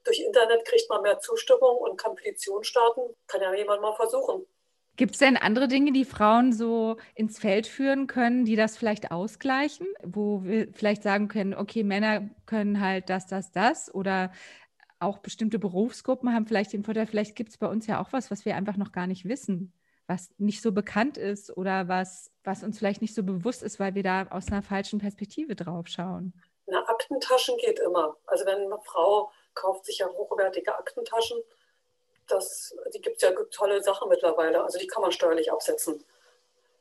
durch 0.04 0.20
Internet 0.20 0.64
kriegt 0.64 0.88
man 0.88 1.02
mehr 1.02 1.18
Zustimmung 1.20 1.76
und 1.78 1.96
kann 1.96 2.14
Petition 2.14 2.64
starten. 2.64 3.02
Kann 3.26 3.42
ja 3.42 3.54
jemand 3.54 3.82
mal 3.82 3.94
versuchen. 3.94 4.46
Gibt 4.96 5.12
es 5.12 5.18
denn 5.20 5.38
andere 5.38 5.68
Dinge, 5.68 5.92
die 5.92 6.04
Frauen 6.04 6.52
so 6.52 6.96
ins 7.14 7.38
Feld 7.38 7.66
führen 7.66 8.06
können, 8.06 8.44
die 8.44 8.56
das 8.56 8.76
vielleicht 8.76 9.10
ausgleichen, 9.10 9.86
wo 10.04 10.44
wir 10.44 10.68
vielleicht 10.74 11.02
sagen 11.02 11.28
können, 11.28 11.54
okay, 11.54 11.82
Männer 11.82 12.28
können 12.44 12.78
halt 12.78 13.08
das, 13.08 13.26
das, 13.26 13.52
das 13.52 13.92
oder 13.94 14.32
auch 14.98 15.18
bestimmte 15.18 15.58
Berufsgruppen 15.58 16.32
haben 16.32 16.46
vielleicht 16.46 16.74
den 16.74 16.84
Vorteil, 16.84 17.06
vielleicht 17.06 17.36
gibt 17.36 17.50
es 17.50 17.58
bei 17.58 17.66
uns 17.66 17.86
ja 17.86 18.02
auch 18.02 18.12
was, 18.12 18.30
was 18.30 18.44
wir 18.44 18.54
einfach 18.54 18.76
noch 18.76 18.92
gar 18.92 19.06
nicht 19.06 19.26
wissen, 19.26 19.72
was 20.06 20.30
nicht 20.38 20.62
so 20.62 20.72
bekannt 20.72 21.16
ist 21.16 21.56
oder 21.56 21.88
was, 21.88 22.30
was 22.44 22.62
uns 22.62 22.78
vielleicht 22.78 23.02
nicht 23.02 23.14
so 23.14 23.22
bewusst 23.22 23.62
ist, 23.62 23.80
weil 23.80 23.94
wir 23.94 24.02
da 24.02 24.26
aus 24.30 24.48
einer 24.50 24.62
falschen 24.62 24.98
Perspektive 24.98 25.54
drauf 25.54 25.86
schauen. 25.88 26.32
Na, 26.66 26.86
Aktentaschen 26.88 27.56
geht 27.58 27.80
immer. 27.80 28.16
Also 28.26 28.46
wenn 28.46 28.60
eine 28.60 28.78
Frau 28.84 29.30
kauft 29.54 29.84
sich 29.84 29.98
ja 29.98 30.08
hochwertige 30.08 30.76
Aktentaschen, 30.76 31.42
das, 32.28 32.74
die 32.94 33.00
gibt 33.00 33.16
es 33.16 33.22
ja 33.22 33.32
tolle 33.50 33.82
Sachen 33.82 34.08
mittlerweile. 34.08 34.62
Also 34.62 34.78
die 34.78 34.86
kann 34.86 35.02
man 35.02 35.12
steuerlich 35.12 35.52
absetzen. 35.52 36.04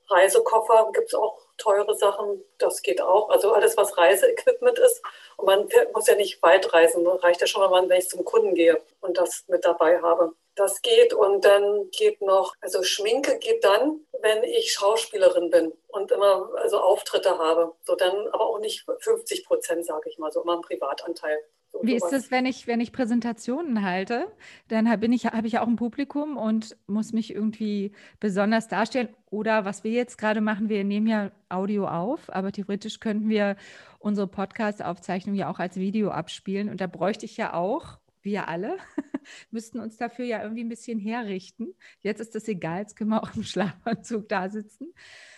Reisekoffer 0.09 0.91
gibt 0.93 1.07
es 1.07 1.13
auch 1.13 1.39
teure 1.57 1.95
Sachen, 1.95 2.43
das 2.57 2.81
geht 2.81 3.01
auch. 3.01 3.29
Also 3.29 3.53
alles, 3.53 3.77
was 3.77 3.97
Reiseequipment 3.97 4.77
ist. 4.79 5.01
Und 5.37 5.45
man 5.45 5.69
muss 5.93 6.07
ja 6.07 6.15
nicht 6.15 6.41
weit 6.43 6.71
reisen. 6.73 7.07
Reicht 7.07 7.41
ja 7.41 7.47
schon, 7.47 7.61
wenn 7.71 7.97
ich 7.97 8.09
zum 8.09 8.25
Kunden 8.25 8.53
gehe 8.55 8.81
und 8.99 9.17
das 9.17 9.45
mit 9.47 9.63
dabei 9.63 10.01
habe. 10.01 10.33
Das 10.55 10.81
geht 10.81 11.13
und 11.13 11.45
dann 11.45 11.89
geht 11.91 12.21
noch, 12.21 12.53
also 12.61 12.83
Schminke 12.83 13.39
geht 13.39 13.63
dann, 13.63 14.01
wenn 14.21 14.43
ich 14.43 14.73
Schauspielerin 14.73 15.49
bin 15.49 15.71
und 15.87 16.11
immer 16.11 16.49
also 16.57 16.79
Auftritte 16.79 17.37
habe. 17.37 17.73
So 17.83 17.95
dann 17.95 18.27
aber 18.27 18.47
auch 18.47 18.59
nicht 18.59 18.85
50 18.99 19.45
Prozent, 19.45 19.85
sage 19.85 20.09
ich 20.09 20.17
mal, 20.17 20.31
so 20.31 20.41
immer 20.41 20.55
ein 20.55 20.61
Privatanteil. 20.61 21.37
So 21.71 21.79
Wie 21.83 21.95
ist 21.95 22.11
es, 22.11 22.31
wenn 22.31 22.45
ich, 22.45 22.67
wenn 22.67 22.81
ich 22.81 22.91
Präsentationen 22.91 23.83
halte? 23.83 24.27
Dann 24.67 24.89
habe 24.89 25.05
ich, 25.07 25.25
hab 25.27 25.45
ich 25.45 25.59
auch 25.59 25.67
ein 25.67 25.77
Publikum 25.77 26.35
und 26.35 26.75
muss 26.87 27.13
mich 27.13 27.33
irgendwie 27.33 27.93
besonders 28.19 28.67
darstellen. 28.67 29.09
Oder 29.29 29.63
was 29.63 29.83
wir 29.83 29.91
jetzt 29.91 30.17
gerade 30.17 30.41
machen, 30.41 30.67
wir 30.67 30.83
nehmen 30.83 31.07
ja 31.07 31.31
Audio 31.47 31.87
auf, 31.87 32.29
aber 32.29 32.51
theoretisch 32.51 32.99
könnten 32.99 33.29
wir 33.29 33.55
unsere 33.99 34.27
Podcast-Aufzeichnung 34.27 35.35
ja 35.35 35.49
auch 35.49 35.59
als 35.59 35.77
Video 35.77 36.09
abspielen. 36.09 36.69
Und 36.69 36.81
da 36.81 36.87
bräuchte 36.87 37.25
ich 37.25 37.37
ja 37.37 37.53
auch, 37.53 37.99
wir 38.23 38.47
alle, 38.47 38.77
müssten 39.51 39.79
uns 39.79 39.97
dafür 39.97 40.25
ja 40.25 40.41
irgendwie 40.43 40.63
ein 40.63 40.69
bisschen 40.69 40.99
herrichten. 40.99 41.75
Jetzt 42.01 42.21
ist 42.21 42.35
das 42.35 42.47
egal, 42.47 42.81
jetzt 42.81 42.95
können 42.95 43.11
wir 43.11 43.23
auch 43.23 43.35
im 43.35 43.43
Schlafanzug 43.43 44.27
da 44.29 44.49
sitzen. 44.49 44.93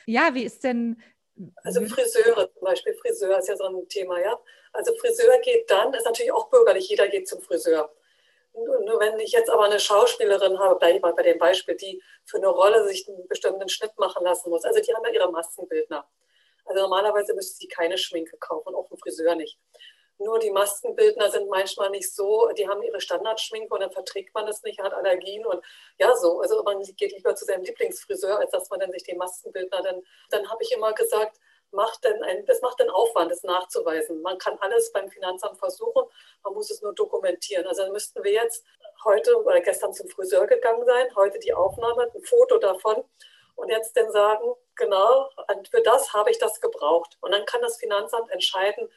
Ja, 0.06 0.34
wie 0.34 0.44
ist 0.44 0.64
denn. 0.64 1.02
Also 1.64 1.84
Friseure 1.86 2.52
zum 2.54 2.62
Beispiel, 2.62 2.94
Friseur 2.94 3.40
ist 3.40 3.48
ja 3.48 3.58
so 3.58 3.66
ein 3.66 3.88
Thema, 3.90 4.20
ja. 4.22 4.40
Also 4.72 4.94
Friseur 4.96 5.40
geht 5.44 5.70
dann, 5.70 5.94
ist 5.94 6.06
natürlich 6.06 6.32
auch 6.32 6.50
bürgerlich, 6.50 6.90
jeder 6.90 7.08
geht 7.08 7.28
zum 7.28 7.42
Friseur. 7.42 7.92
Nur 8.54 9.00
wenn 9.00 9.20
ich 9.20 9.32
jetzt 9.32 9.50
aber 9.50 9.66
eine 9.66 9.80
Schauspielerin 9.80 10.60
habe, 10.60 10.78
bleibe 10.78 10.98
ich 10.98 11.02
mal 11.02 11.14
bei 11.14 11.24
dem 11.24 11.40
Beispiel, 11.40 11.76
die 11.76 12.02
für 12.24 12.38
eine 12.38 12.48
Rolle 12.48 12.88
sich 12.88 13.08
einen 13.08 13.28
bestimmten 13.28 13.68
Schnitt 13.68 13.98
machen 13.98 14.24
lassen 14.24 14.52
muss. 14.52 14.64
Also 14.64 14.80
die 14.80 14.94
haben 14.94 15.04
ja 15.06 15.12
ihre 15.12 15.32
Maskenbildner. 15.32 16.08
Also 16.66 16.82
normalerweise 16.82 17.34
müsste 17.34 17.58
sie 17.58 17.68
keine 17.68 17.98
Schminke 17.98 18.38
kaufen, 18.38 18.76
auch 18.76 18.90
ein 18.92 18.98
Friseur 18.98 19.36
nicht. 19.36 19.60
Nur 20.20 20.40
die 20.40 20.52
Maskenbildner 20.52 21.32
sind 21.32 21.50
manchmal 21.50 21.90
nicht 21.90 22.14
so, 22.14 22.50
die 22.58 22.68
haben 22.68 22.82
ihre 22.84 23.02
Standardschminke 23.02 23.74
und 23.74 23.82
dann 23.82 23.92
verträgt 23.92 24.34
man 24.34 24.46
das 24.46 24.62
nicht, 24.64 24.80
hat 24.80 24.94
Allergien 24.94 25.46
und 25.46 25.64
ja, 25.98 26.16
so. 26.16 26.40
Also 26.40 26.64
man 26.64 26.82
geht 26.82 27.12
lieber 27.12 27.36
zu 27.36 27.46
seinem 27.46 27.64
Lieblingsfriseur, 27.64 28.40
als 28.40 28.52
dass 28.52 28.70
man 28.70 28.80
dann 28.80 28.92
sich 28.92 29.04
den 29.04 29.18
Maskenbildner 29.18 29.82
dann, 29.82 30.04
dann 30.30 30.50
habe 30.50 30.64
ich 30.64 30.72
immer 30.72 30.94
gesagt, 30.94 31.40
macht 31.72 32.04
denn 32.04 32.24
ein, 32.24 32.46
das 32.46 32.62
macht 32.62 32.80
den 32.80 32.90
Aufwand, 32.90 33.32
das 33.32 33.44
nachzuweisen. 33.44 34.22
Man 34.22 34.38
kann 34.38 34.58
alles 34.60 34.92
beim 34.92 35.10
Finanzamt 35.10 35.58
versuchen, 35.58 36.04
man 36.44 36.54
muss 36.54 36.70
es 36.70 36.82
nur 36.82 36.94
dokumentieren. 36.94 37.66
Also 37.68 37.84
dann 37.84 37.92
müssten 37.92 38.24
wir 38.24 38.32
jetzt 38.32 38.64
heute 39.04 39.36
oder 39.44 39.60
gestern 39.62 39.94
zum 39.94 40.08
Friseur 40.08 40.48
gegangen 40.48 40.86
sein, 40.86 41.08
heute 41.16 41.40
die 41.40 41.54
Aufnahme, 41.54 42.10
ein 42.14 42.24
Foto 42.24 42.58
davon 42.60 43.04
und 43.56 43.70
jetzt 43.70 43.98
dann 43.98 44.12
sagen, 44.12 44.54
genau, 44.76 45.30
für 45.72 45.82
das 45.82 46.14
habe 46.14 46.32
ich 46.32 46.38
das 46.38 46.62
gebraucht. 46.62 47.18
Und 47.22 47.32
dann 47.32 47.46
kann 47.46 47.62
das 47.62 47.78
Finanzamt 47.78 48.32
entscheiden, 48.32 48.90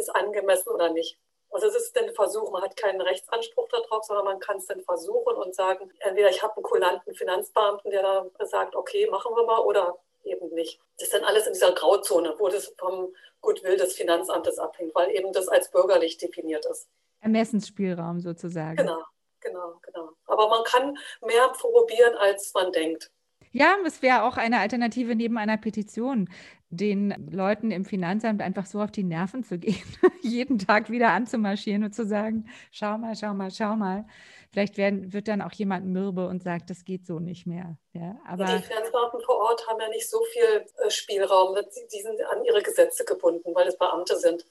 ist 0.00 0.14
angemessen 0.14 0.70
oder 0.70 0.90
nicht. 0.90 1.18
Also 1.52 1.66
es 1.66 1.76
ist 1.76 1.98
ein 1.98 2.12
Versuch, 2.14 2.50
man 2.52 2.62
hat 2.62 2.76
keinen 2.76 3.00
Rechtsanspruch 3.00 3.68
darauf, 3.68 4.04
sondern 4.04 4.24
man 4.24 4.40
kann 4.40 4.58
es 4.58 4.66
dann 4.66 4.82
versuchen 4.82 5.34
und 5.34 5.54
sagen, 5.54 5.90
entweder 5.98 6.30
ich 6.30 6.42
habe 6.42 6.56
einen 6.56 6.62
kulanten 6.62 7.14
Finanzbeamten, 7.14 7.90
der 7.90 8.02
da 8.02 8.46
sagt, 8.46 8.76
okay, 8.76 9.08
machen 9.10 9.34
wir 9.34 9.44
mal, 9.44 9.58
oder 9.58 9.98
eben 10.24 10.54
nicht. 10.54 10.80
Das 10.96 11.08
ist 11.08 11.14
dann 11.14 11.24
alles 11.24 11.46
in 11.46 11.54
dieser 11.54 11.72
Grauzone, 11.72 12.34
wo 12.38 12.48
das 12.48 12.72
vom 12.78 13.12
Gutwill 13.40 13.76
des 13.76 13.94
Finanzamtes 13.94 14.58
abhängt, 14.58 14.94
weil 14.94 15.10
eben 15.10 15.32
das 15.32 15.48
als 15.48 15.70
bürgerlich 15.70 16.18
definiert 16.18 16.66
ist. 16.66 16.88
Ermessensspielraum 17.20 18.20
sozusagen. 18.20 18.76
Genau, 18.76 19.02
genau, 19.40 19.80
genau. 19.82 20.10
Aber 20.26 20.48
man 20.48 20.62
kann 20.64 20.96
mehr 21.26 21.48
probieren, 21.48 22.14
als 22.14 22.52
man 22.54 22.70
denkt. 22.72 23.10
Ja, 23.52 23.76
es 23.84 24.00
wäre 24.02 24.22
auch 24.22 24.36
eine 24.36 24.60
Alternative 24.60 25.16
neben 25.16 25.36
einer 25.36 25.56
Petition, 25.56 26.30
den 26.70 27.28
Leuten 27.30 27.72
im 27.72 27.84
Finanzamt 27.84 28.40
einfach 28.40 28.64
so 28.64 28.80
auf 28.80 28.92
die 28.92 29.02
Nerven 29.02 29.42
zu 29.42 29.58
gehen, 29.58 29.82
jeden 30.22 30.58
Tag 30.58 30.88
wieder 30.88 31.10
anzumarschieren 31.10 31.82
und 31.84 31.94
zu 31.94 32.06
sagen, 32.06 32.48
schau 32.70 32.96
mal, 32.96 33.14
schau 33.16 33.34
mal, 33.34 33.50
schau 33.50 33.74
mal. 33.74 34.06
Vielleicht 34.52 34.76
werden, 34.78 35.12
wird 35.12 35.28
dann 35.28 35.42
auch 35.42 35.52
jemand 35.52 35.86
mürbe 35.86 36.26
und 36.26 36.42
sagt, 36.42 36.70
das 36.70 36.84
geht 36.84 37.06
so 37.06 37.18
nicht 37.18 37.46
mehr. 37.46 37.76
Ja, 37.92 38.16
aber 38.26 38.44
die 38.44 38.62
Finanzbeamten 38.62 39.20
vor 39.20 39.36
Ort 39.36 39.66
haben 39.68 39.80
ja 39.80 39.88
nicht 39.88 40.08
so 40.08 40.22
viel 40.32 40.64
äh, 40.84 40.90
Spielraum. 40.90 41.56
Die 41.92 42.00
sind 42.00 42.20
an 42.32 42.44
ihre 42.44 42.62
Gesetze 42.62 43.04
gebunden, 43.04 43.54
weil 43.54 43.68
es 43.68 43.76
Beamte 43.76 44.16
sind. 44.16 44.44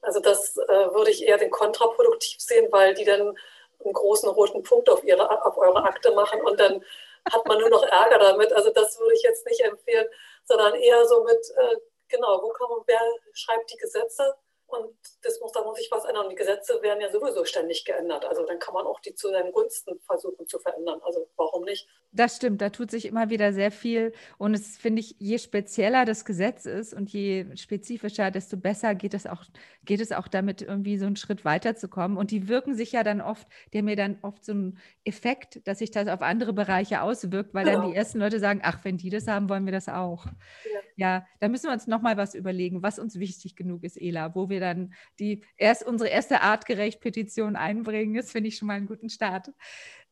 Also 0.00 0.20
das 0.20 0.56
äh, 0.56 0.94
würde 0.94 1.10
ich 1.10 1.26
eher 1.26 1.38
den 1.38 1.50
kontraproduktiv 1.50 2.40
sehen, 2.40 2.68
weil 2.70 2.94
die 2.94 3.04
dann 3.04 3.20
einen 3.20 3.92
großen 3.92 4.28
roten 4.28 4.62
Punkt 4.62 4.88
auf, 4.88 5.02
ihre, 5.04 5.44
auf 5.44 5.56
eure 5.56 5.84
Akte 5.84 6.12
machen 6.12 6.40
und 6.42 6.58
dann 6.58 6.84
hat 7.32 7.46
man 7.46 7.58
nur 7.58 7.70
noch 7.70 7.82
Ärger 7.84 8.18
damit. 8.18 8.52
Also 8.52 8.70
das 8.70 8.98
würde 8.98 9.14
ich 9.14 9.22
jetzt 9.22 9.46
nicht 9.46 9.60
empfehlen, 9.60 10.06
sondern 10.44 10.74
eher 10.74 11.06
so 11.06 11.24
mit, 11.24 11.40
äh, 11.56 11.76
genau, 12.08 12.42
wo 12.42 12.50
kann 12.50 12.68
wer 12.86 13.00
schreibt 13.32 13.72
die 13.72 13.76
Gesetze? 13.76 14.34
Und 14.66 14.96
das 15.22 15.40
muss, 15.40 15.52
da 15.52 15.62
muss 15.62 15.78
sich 15.78 15.88
was 15.90 16.04
ändern. 16.04 16.28
Die 16.28 16.36
Gesetze 16.36 16.80
werden 16.82 17.00
ja 17.00 17.10
sowieso 17.10 17.44
ständig 17.44 17.84
geändert. 17.84 18.24
Also 18.24 18.44
dann 18.44 18.58
kann 18.58 18.74
man 18.74 18.86
auch 18.86 19.00
die 19.00 19.14
zu 19.14 19.28
seinen 19.28 19.52
Gunsten 19.52 20.00
versuchen 20.00 20.46
zu 20.46 20.58
verändern. 20.58 21.00
Also 21.04 21.28
warum 21.36 21.64
nicht? 21.64 21.88
Das 22.12 22.36
stimmt, 22.36 22.60
da 22.60 22.70
tut 22.70 22.90
sich 22.90 23.06
immer 23.06 23.28
wieder 23.28 23.52
sehr 23.52 23.70
viel. 23.70 24.12
Und 24.38 24.54
es 24.54 24.76
finde 24.76 25.00
ich, 25.00 25.16
je 25.18 25.38
spezieller 25.38 26.04
das 26.04 26.24
Gesetz 26.24 26.64
ist 26.64 26.94
und 26.94 27.10
je 27.12 27.46
spezifischer, 27.56 28.30
desto 28.30 28.56
besser 28.56 28.94
geht 28.94 29.14
es 29.14 29.26
auch, 29.26 29.44
geht 29.84 30.00
es 30.00 30.12
auch 30.12 30.28
damit, 30.28 30.62
irgendwie 30.62 30.96
so 30.96 31.06
einen 31.06 31.16
Schritt 31.16 31.44
weiterzukommen. 31.44 32.16
Und 32.16 32.30
die 32.30 32.48
wirken 32.48 32.74
sich 32.74 32.92
ja 32.92 33.02
dann 33.02 33.20
oft, 33.20 33.46
die 33.72 33.78
haben 33.78 33.84
mir 33.86 33.96
dann 33.96 34.18
oft 34.22 34.44
so 34.44 34.52
einen 34.52 34.78
Effekt, 35.04 35.66
dass 35.66 35.78
sich 35.78 35.90
das 35.90 36.08
auf 36.08 36.22
andere 36.22 36.52
Bereiche 36.52 37.02
auswirkt, 37.02 37.52
weil 37.52 37.64
genau. 37.64 37.80
dann 37.80 37.90
die 37.90 37.96
ersten 37.96 38.18
Leute 38.18 38.38
sagen, 38.40 38.60
ach, 38.62 38.84
wenn 38.84 38.96
die 38.96 39.10
das 39.10 39.26
haben, 39.26 39.48
wollen 39.48 39.66
wir 39.66 39.72
das 39.72 39.88
auch. 39.88 40.26
Ja, 40.26 40.80
ja 40.96 41.26
da 41.40 41.48
müssen 41.48 41.66
wir 41.66 41.72
uns 41.72 41.86
nochmal 41.86 42.16
was 42.16 42.34
überlegen, 42.34 42.82
was 42.82 42.98
uns 42.98 43.18
wichtig 43.18 43.56
genug 43.56 43.82
ist, 43.84 44.00
Ela, 44.00 44.34
wo 44.34 44.48
wir 44.48 44.53
dann 44.60 44.94
die 45.18 45.44
erst 45.56 45.86
unsere 45.86 46.10
erste 46.10 46.40
artgerecht 46.40 47.00
Petition 47.00 47.56
einbringen. 47.56 48.14
Das 48.14 48.32
finde 48.32 48.48
ich 48.48 48.56
schon 48.56 48.68
mal 48.68 48.74
einen 48.74 48.86
guten 48.86 49.08
Start. 49.08 49.48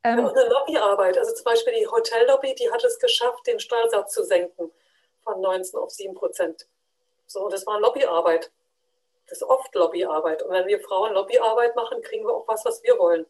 Ähm, 0.05 0.19
ja, 0.19 0.27
und 0.27 0.37
eine 0.37 0.49
Lobbyarbeit. 0.49 1.19
Also 1.19 1.35
zum 1.35 1.45
Beispiel 1.45 1.75
die 1.79 1.87
Hotellobby, 1.87 2.55
die 2.55 2.71
hat 2.71 2.85
es 2.85 2.99
geschafft, 2.99 3.47
den 3.47 3.61
Steuersatz 3.61 4.13
zu 4.13 4.25
senken 4.25 4.71
von 5.23 5.41
19 5.41 5.79
auf 5.79 5.91
7 5.91 6.15
Prozent. 6.15 6.67
So, 7.27 7.49
das 7.49 7.67
war 7.67 7.81
Lobbyarbeit. 7.81 8.51
Das 9.27 9.39
ist 9.39 9.45
oft 9.45 9.75
Lobbyarbeit. 9.75 10.43
Und 10.43 10.51
wenn 10.51 10.67
wir 10.67 10.81
Frauen 10.81 11.15
Lobbyarbeit 11.15 11.77
machen, 11.77 12.03
kriegen 12.03 12.27
wir 12.27 12.35
auch 12.35 12.49
was, 12.49 12.65
was 12.65 12.83
wir 12.83 12.99
wollen. 12.99 13.25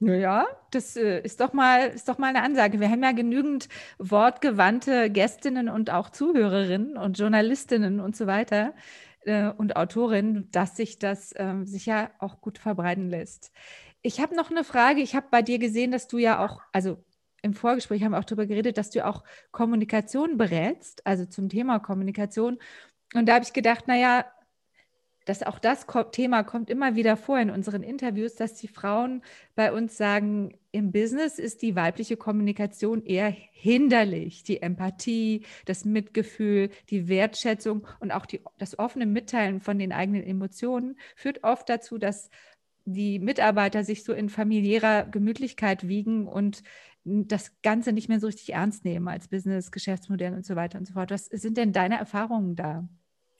Naja, 0.00 0.46
das 0.70 0.96
äh, 0.96 1.20
ist, 1.20 1.40
doch 1.40 1.52
mal, 1.52 1.88
ist 1.88 2.08
doch 2.08 2.18
mal 2.18 2.28
eine 2.28 2.42
Ansage. 2.42 2.78
Wir 2.78 2.88
haben 2.88 3.02
ja 3.02 3.12
genügend 3.12 3.68
wortgewandte 3.98 5.10
Gästinnen 5.10 5.68
und 5.68 5.90
auch 5.90 6.10
Zuhörerinnen 6.10 6.96
und 6.96 7.18
Journalistinnen 7.18 7.98
und 7.98 8.16
so 8.16 8.28
weiter 8.28 8.74
äh, 9.28 9.52
und 9.56 9.76
Autorinnen, 9.76 10.50
dass 10.50 10.76
sich 10.76 10.98
das 10.98 11.32
äh, 11.32 11.54
sicher 11.64 12.10
auch 12.18 12.40
gut 12.40 12.58
verbreiten 12.58 13.08
lässt. 13.08 13.52
Ich 14.02 14.20
habe 14.20 14.34
noch 14.34 14.50
eine 14.50 14.64
Frage. 14.64 15.00
Ich 15.02 15.14
habe 15.14 15.26
bei 15.30 15.42
dir 15.42 15.58
gesehen, 15.58 15.90
dass 15.90 16.08
du 16.08 16.18
ja 16.18 16.44
auch, 16.44 16.60
also 16.72 17.04
im 17.42 17.54
Vorgespräch 17.54 18.02
haben 18.02 18.12
wir 18.12 18.18
auch 18.18 18.24
darüber 18.24 18.46
geredet, 18.46 18.78
dass 18.78 18.90
du 18.90 19.04
auch 19.04 19.22
Kommunikation 19.52 20.38
berätst, 20.38 21.06
also 21.06 21.26
zum 21.26 21.48
Thema 21.48 21.78
Kommunikation. 21.78 22.58
Und 23.14 23.26
da 23.26 23.34
habe 23.34 23.44
ich 23.44 23.52
gedacht, 23.52 23.86
naja, 23.86 24.24
dass 25.28 25.42
auch 25.42 25.58
das 25.58 25.84
Thema 26.12 26.42
kommt 26.42 26.70
immer 26.70 26.96
wieder 26.96 27.18
vor 27.18 27.38
in 27.38 27.50
unseren 27.50 27.82
Interviews, 27.82 28.34
dass 28.34 28.54
die 28.54 28.66
Frauen 28.66 29.22
bei 29.54 29.74
uns 29.74 29.98
sagen, 29.98 30.56
im 30.72 30.90
Business 30.90 31.38
ist 31.38 31.60
die 31.60 31.76
weibliche 31.76 32.16
Kommunikation 32.16 33.04
eher 33.04 33.28
hinderlich. 33.28 34.42
Die 34.42 34.62
Empathie, 34.62 35.44
das 35.66 35.84
Mitgefühl, 35.84 36.70
die 36.88 37.08
Wertschätzung 37.08 37.86
und 38.00 38.10
auch 38.10 38.24
die, 38.24 38.40
das 38.56 38.78
offene 38.78 39.04
Mitteilen 39.04 39.60
von 39.60 39.78
den 39.78 39.92
eigenen 39.92 40.22
Emotionen 40.22 40.98
führt 41.14 41.44
oft 41.44 41.68
dazu, 41.68 41.98
dass 41.98 42.30
die 42.86 43.18
Mitarbeiter 43.18 43.84
sich 43.84 44.04
so 44.04 44.14
in 44.14 44.30
familiärer 44.30 45.04
Gemütlichkeit 45.04 45.86
wiegen 45.86 46.26
und 46.26 46.62
das 47.04 47.60
Ganze 47.60 47.92
nicht 47.92 48.08
mehr 48.08 48.18
so 48.18 48.28
richtig 48.28 48.54
ernst 48.54 48.86
nehmen 48.86 49.08
als 49.08 49.28
Business, 49.28 49.72
Geschäftsmodell 49.72 50.32
und 50.32 50.46
so 50.46 50.56
weiter 50.56 50.78
und 50.78 50.86
so 50.86 50.94
fort. 50.94 51.10
Was 51.10 51.26
sind 51.26 51.58
denn 51.58 51.74
deine 51.74 51.98
Erfahrungen 51.98 52.56
da? 52.56 52.88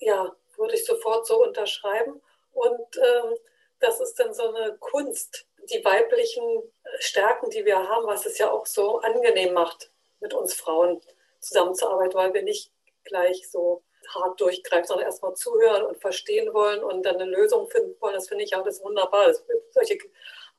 Ja, 0.00 0.32
würde 0.58 0.74
ich 0.74 0.84
sofort 0.84 1.26
so 1.26 1.42
unterschreiben. 1.42 2.20
Und 2.52 2.96
ähm, 2.96 3.36
das 3.80 4.00
ist 4.00 4.18
dann 4.18 4.34
so 4.34 4.52
eine 4.52 4.76
Kunst, 4.78 5.46
die 5.70 5.84
weiblichen 5.84 6.62
Stärken, 6.98 7.50
die 7.50 7.64
wir 7.64 7.88
haben, 7.88 8.06
was 8.06 8.26
es 8.26 8.38
ja 8.38 8.50
auch 8.50 8.66
so 8.66 8.98
angenehm 8.98 9.54
macht, 9.54 9.90
mit 10.20 10.34
uns 10.34 10.54
Frauen 10.54 11.00
zusammenzuarbeiten, 11.40 12.14
weil 12.14 12.34
wir 12.34 12.42
nicht 12.42 12.72
gleich 13.04 13.48
so 13.50 13.82
hart 14.08 14.40
durchgreifen, 14.40 14.86
sondern 14.86 15.06
erstmal 15.06 15.34
zuhören 15.34 15.84
und 15.84 16.00
verstehen 16.00 16.52
wollen 16.54 16.82
und 16.82 17.02
dann 17.02 17.16
eine 17.16 17.30
Lösung 17.30 17.68
finden 17.68 17.94
wollen. 18.00 18.14
Das 18.14 18.28
finde 18.28 18.44
ich 18.44 18.54
auch 18.56 18.64
das 18.64 18.82
wunderbar. 18.82 19.26
Das, 19.26 19.44
solche 19.70 19.98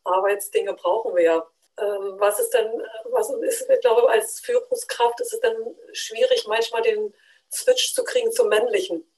Arbeitsdinge 0.04 0.74
brauchen 0.74 1.16
wir 1.16 1.24
ja. 1.24 1.48
Ähm, 1.78 2.16
was 2.18 2.40
ist 2.40 2.54
denn, 2.54 2.84
was 3.06 3.30
ist, 3.30 3.70
ich 3.70 3.80
glaube, 3.82 4.10
als 4.10 4.40
Führungskraft 4.40 5.20
ist 5.22 5.34
es 5.34 5.40
dann 5.40 5.56
schwierig, 5.94 6.46
manchmal 6.48 6.82
den 6.82 7.14
Switch 7.52 7.94
zu 7.94 8.04
kriegen 8.04 8.32
zum 8.32 8.50
Männlichen. 8.50 9.09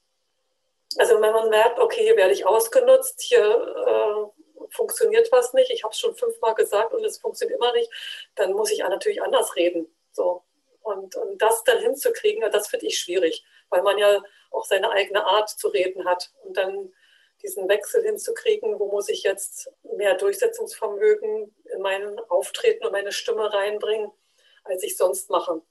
Also 0.97 1.21
wenn 1.21 1.31
man 1.31 1.49
merkt, 1.49 1.79
okay, 1.79 2.03
hier 2.03 2.17
werde 2.17 2.33
ich 2.33 2.45
ausgenutzt, 2.45 3.21
hier 3.21 3.41
äh, 3.41 4.65
funktioniert 4.71 5.31
was 5.31 5.53
nicht, 5.53 5.71
ich 5.71 5.83
habe 5.83 5.91
es 5.91 5.99
schon 5.99 6.15
fünfmal 6.15 6.55
gesagt 6.55 6.93
und 6.93 7.03
es 7.03 7.19
funktioniert 7.19 7.59
immer 7.59 7.73
nicht, 7.73 7.89
dann 8.35 8.53
muss 8.53 8.71
ich 8.71 8.79
natürlich 8.79 9.21
anders 9.21 9.55
reden. 9.55 9.87
So. 10.11 10.43
Und, 10.81 11.15
und 11.15 11.41
das 11.41 11.63
dann 11.63 11.79
hinzukriegen, 11.79 12.49
das 12.51 12.67
finde 12.67 12.87
ich 12.87 12.97
schwierig, 12.97 13.43
weil 13.69 13.83
man 13.83 13.97
ja 13.97 14.23
auch 14.49 14.65
seine 14.65 14.89
eigene 14.91 15.25
Art 15.25 15.49
zu 15.49 15.67
reden 15.67 16.05
hat. 16.05 16.31
Und 16.43 16.57
dann 16.57 16.91
diesen 17.41 17.67
Wechsel 17.69 18.03
hinzukriegen, 18.03 18.79
wo 18.79 18.87
muss 18.87 19.09
ich 19.09 19.23
jetzt 19.23 19.71
mehr 19.83 20.15
Durchsetzungsvermögen 20.15 21.55
in 21.73 21.81
mein 21.81 22.19
Auftreten 22.29 22.85
und 22.85 22.91
meine 22.91 23.11
Stimme 23.11 23.53
reinbringen, 23.53 24.11
als 24.63 24.83
ich 24.83 24.97
sonst 24.97 25.29
mache. 25.29 25.61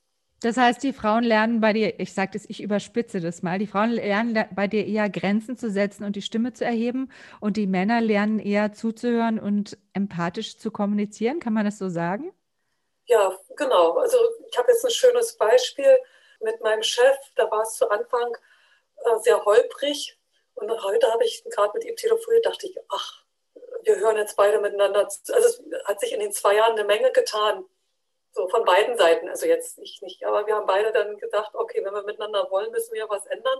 Das 0.42 0.56
heißt, 0.56 0.82
die 0.82 0.94
Frauen 0.94 1.23
lernen 1.23 1.61
bei 1.61 1.75
dir, 1.75 2.00
ich 2.00 2.14
sage 2.14 2.30
das, 2.32 2.47
ich 2.49 2.62
überspitze 2.62 3.20
das 3.20 3.42
mal, 3.42 3.59
die 3.59 3.66
Frauen 3.66 3.90
lernen 3.90 4.47
bei 4.52 4.66
dir 4.66 4.87
eher 4.87 5.11
Grenzen 5.11 5.59
zu 5.59 5.70
setzen 5.70 6.04
und 6.04 6.16
die 6.16 6.23
Stimme 6.23 6.54
zu 6.54 6.64
erheben 6.64 7.12
und 7.40 7.59
die 7.59 7.66
Männer 7.66 8.00
lernen 8.00 8.38
eher 8.38 8.73
zuzuhören 8.73 9.38
und 9.38 9.76
empathisch 9.92 10.56
zu 10.56 10.70
kommunizieren. 10.70 11.40
Kann 11.40 11.52
man 11.52 11.66
das 11.66 11.76
so 11.76 11.90
sagen? 11.90 12.32
Ja, 13.04 13.37
genau. 13.56 13.99
Also 13.99 14.16
ich 14.50 14.56
habe 14.56 14.73
jetzt 14.73 14.85
ein 14.85 14.90
schönes 14.90 15.37
Beispiel 15.37 15.94
mit 16.40 16.61
meinem 16.62 16.82
Chef. 16.82 17.18
Da 17.37 17.50
war 17.50 17.62
es 17.62 17.75
zu 17.75 17.90
Anfang 17.90 18.35
äh, 18.97 19.18
sehr 19.20 19.44
holprig. 19.44 20.18
Und 20.54 20.70
heute 20.82 21.11
habe 21.12 21.25
ich 21.25 21.44
gerade 21.44 21.73
mit 21.75 21.85
ihm 21.85 21.97
telefoniert, 21.97 22.47
dachte 22.47 22.66
ich, 22.66 22.76
ach, 22.88 23.25
wir 23.82 23.97
hören 23.97 24.16
jetzt 24.16 24.37
beide 24.37 24.59
miteinander. 24.61 25.00
Also 25.00 25.20
es 25.28 25.62
hat 25.85 26.00
sich 26.00 26.12
in 26.12 26.20
den 26.20 26.32
zwei 26.32 26.54
Jahren 26.54 26.78
eine 26.78 26.85
Menge 26.85 27.12
getan. 27.12 27.64
So 28.33 28.49
von 28.49 28.65
beiden 28.65 28.97
Seiten. 28.97 29.29
Also 29.29 29.47
jetzt 29.47 29.79
ich 29.79 30.01
nicht, 30.03 30.25
aber 30.25 30.47
wir 30.47 30.55
haben 30.55 30.67
beide 30.67 30.93
dann 30.93 31.19
gedacht, 31.19 31.55
okay, 31.55 31.85
wenn 31.85 31.95
wir 31.95 32.03
miteinander 32.03 32.51
wollen, 32.51 32.71
müssen 32.71 32.95
wir 32.95 33.09
was 33.09 33.27
ändern. 33.27 33.59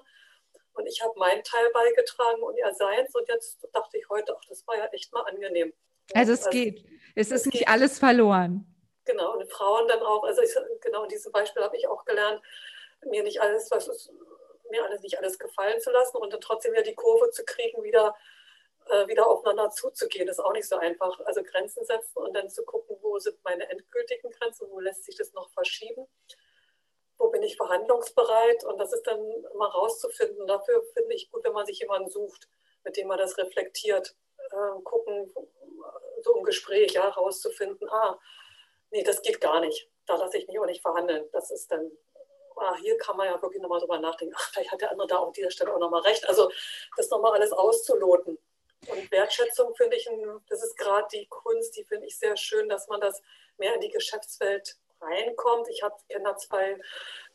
Und 0.75 0.87
ich 0.87 1.03
habe 1.03 1.19
meinen 1.19 1.43
Teil 1.43 1.69
beigetragen 1.73 2.43
und 2.43 2.57
er 2.57 2.73
seins. 2.75 3.15
Und 3.15 3.29
jetzt 3.29 3.67
dachte 3.73 3.99
ich 3.99 4.09
heute, 4.09 4.37
ach, 4.37 4.45
das 4.49 4.67
war 4.67 4.77
ja 4.79 4.87
echt 4.87 5.12
mal 5.12 5.23
angenehm. 5.23 5.73
Also 6.15 6.33
es 6.33 6.47
also, 6.47 6.50
geht. 6.50 6.85
Es 7.15 7.31
ist 7.31 7.47
nicht 7.47 7.59
geht. 7.59 7.69
alles 7.69 7.99
verloren. 7.99 8.67
Genau, 9.05 9.37
und 9.37 9.50
Frauen 9.50 9.89
dann 9.89 10.00
auch, 10.00 10.23
also 10.25 10.43
ich, 10.43 10.55
genau 10.81 11.03
in 11.05 11.09
diesem 11.09 11.33
Beispiel 11.33 11.62
habe 11.62 11.77
ich 11.77 11.89
auch 11.89 12.05
gelernt, 12.05 12.41
mir 13.07 13.23
nicht 13.23 13.41
alles, 13.41 13.71
was 13.71 13.89
ist, 13.89 14.12
mir 14.71 14.85
alles 14.85 15.03
nicht 15.03 15.19
alles 15.19 15.39
gefallen 15.39 15.81
zu 15.81 15.91
lassen 15.91 16.17
und 16.19 16.33
dann 16.33 16.41
trotzdem 16.41 16.73
wieder 16.73 16.83
die 16.83 16.95
Kurve 16.95 17.31
zu 17.31 17.45
kriegen, 17.45 17.83
wieder, 17.83 18.15
äh, 18.90 19.06
wieder 19.09 19.26
aufeinander 19.28 19.70
zuzugehen, 19.70 20.28
ist 20.28 20.40
auch 20.40 20.52
nicht 20.52 20.68
so 20.68 20.76
einfach. 20.76 21.18
Also 21.20 21.42
Grenzen 21.42 21.85
setzen 21.85 22.18
und 22.18 22.35
dann 22.35 22.49
zu 22.50 22.64
gucken, 22.64 22.97
wo 23.00 23.18
sind 23.18 23.38
meine 23.44 23.68
endgültigen 23.70 24.30
Grenzen, 24.30 24.68
wo 24.70 24.80
lässt 24.80 25.04
sich 25.04 25.16
das 25.16 25.32
noch 25.32 25.50
verschieben, 25.50 26.06
wo 27.18 27.28
bin 27.28 27.42
ich 27.42 27.56
verhandlungsbereit 27.56 28.64
und 28.64 28.78
das 28.78 28.92
ist 28.92 29.06
dann 29.06 29.20
mal 29.54 29.68
rauszufinden. 29.68 30.47
Dafür 30.47 30.82
finde 30.94 31.14
ich 31.14 31.30
gut, 31.30 31.44
wenn 31.44 31.52
man 31.52 31.66
sich 31.66 31.78
jemanden 31.78 32.11
sucht, 32.11 32.49
mit 32.85 32.97
dem 32.97 33.09
man 33.09 33.18
das 33.18 33.38
reflektiert, 33.38 34.16
äh, 34.50 34.82
gucken, 34.82 35.32
so 36.23 36.37
im 36.37 36.44
Gespräch, 36.44 36.92
ja, 36.92 37.09
rauszufinden, 37.09 37.88
ah, 37.90 38.18
nee, 38.90 39.02
das 39.02 39.23
geht 39.23 39.40
gar 39.40 39.61
nicht. 39.61 39.88
Da 40.06 40.16
lasse 40.16 40.38
ich 40.38 40.49
mich 40.49 40.59
auch 40.59 40.66
nicht 40.66 40.82
verhandeln. 40.82 41.28
Das 41.32 41.50
ist 41.50 41.70
dann, 41.70 41.90
ah, 42.56 42.75
hier 42.76 42.97
kann 42.99 43.16
man 43.16 43.26
ja 43.26 43.40
wirklich 43.40 43.62
nochmal 43.62 43.80
drüber 43.80 43.99
nachdenken. 43.99 44.35
Ach, 44.37 44.50
vielleicht 44.52 44.73
hat 44.73 44.80
der 44.80 44.90
andere 44.90 45.06
da 45.06 45.23
an 45.23 45.32
dieser 45.32 45.50
Stelle 45.50 45.75
auch 45.75 45.78
nochmal 45.78 46.02
recht. 46.02 46.28
Also 46.28 46.50
das 46.97 47.09
nochmal 47.11 47.32
alles 47.32 47.52
auszuloten. 47.52 48.38
Und 48.88 49.10
Wertschätzung 49.10 49.75
finde 49.75 49.96
ich, 49.96 50.08
das 50.49 50.64
ist 50.64 50.76
gerade 50.76 51.06
die 51.12 51.26
Kunst, 51.26 51.76
die 51.76 51.84
finde 51.84 52.06
ich 52.06 52.18
sehr 52.18 52.37
schön, 52.37 52.68
dass 52.68 52.88
man 52.88 53.00
das 53.00 53.20
mehr 53.58 53.75
in 53.75 53.80
die 53.80 53.90
Geschäftswelt 53.90 54.76
reinkommt. 55.00 55.68
Ich 55.68 55.82
kenne 56.08 56.25
da 56.25 56.37
zwei 56.37 56.78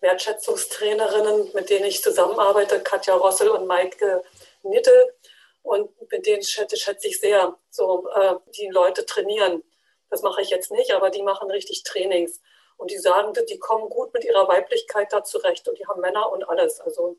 Wertschätzungstrainerinnen, 0.02 1.54
mit 1.54 1.70
denen 1.70 1.86
ich 1.86 2.02
zusammenarbeite, 2.02 2.82
Katja 2.82 3.16
Rossel 3.16 3.50
und 3.50 3.68
Maike 3.68 4.24
Nittel. 4.64 5.14
Und 5.62 5.90
mit 6.12 6.26
denen 6.26 6.44
schätze, 6.44 6.78
schätze 6.78 7.08
ich 7.08 7.20
sehr, 7.20 7.58
so 7.70 8.08
äh, 8.10 8.36
die 8.56 8.68
Leute 8.70 9.06
trainieren 9.06 9.64
das 10.10 10.22
mache 10.22 10.42
ich 10.42 10.50
jetzt 10.50 10.72
nicht, 10.72 10.92
aber 10.92 11.10
die 11.10 11.24
machen 11.24 11.50
richtig 11.52 11.84
Trainings. 11.84 12.42
Und 12.78 12.92
die 12.92 12.98
sagen, 12.98 13.34
die 13.50 13.60
kommen 13.60 13.90
gut 13.90 14.14
mit 14.14 14.26
ihrer 14.26 14.48
Weiblichkeit 14.48 15.12
da 15.12 15.24
zurecht 15.24 15.68
und 15.68 15.78
die 15.78 15.88
haben 15.88 16.02
Männer 16.02 16.32
und 16.32 16.48
alles. 16.48 16.80
Also, 16.82 17.18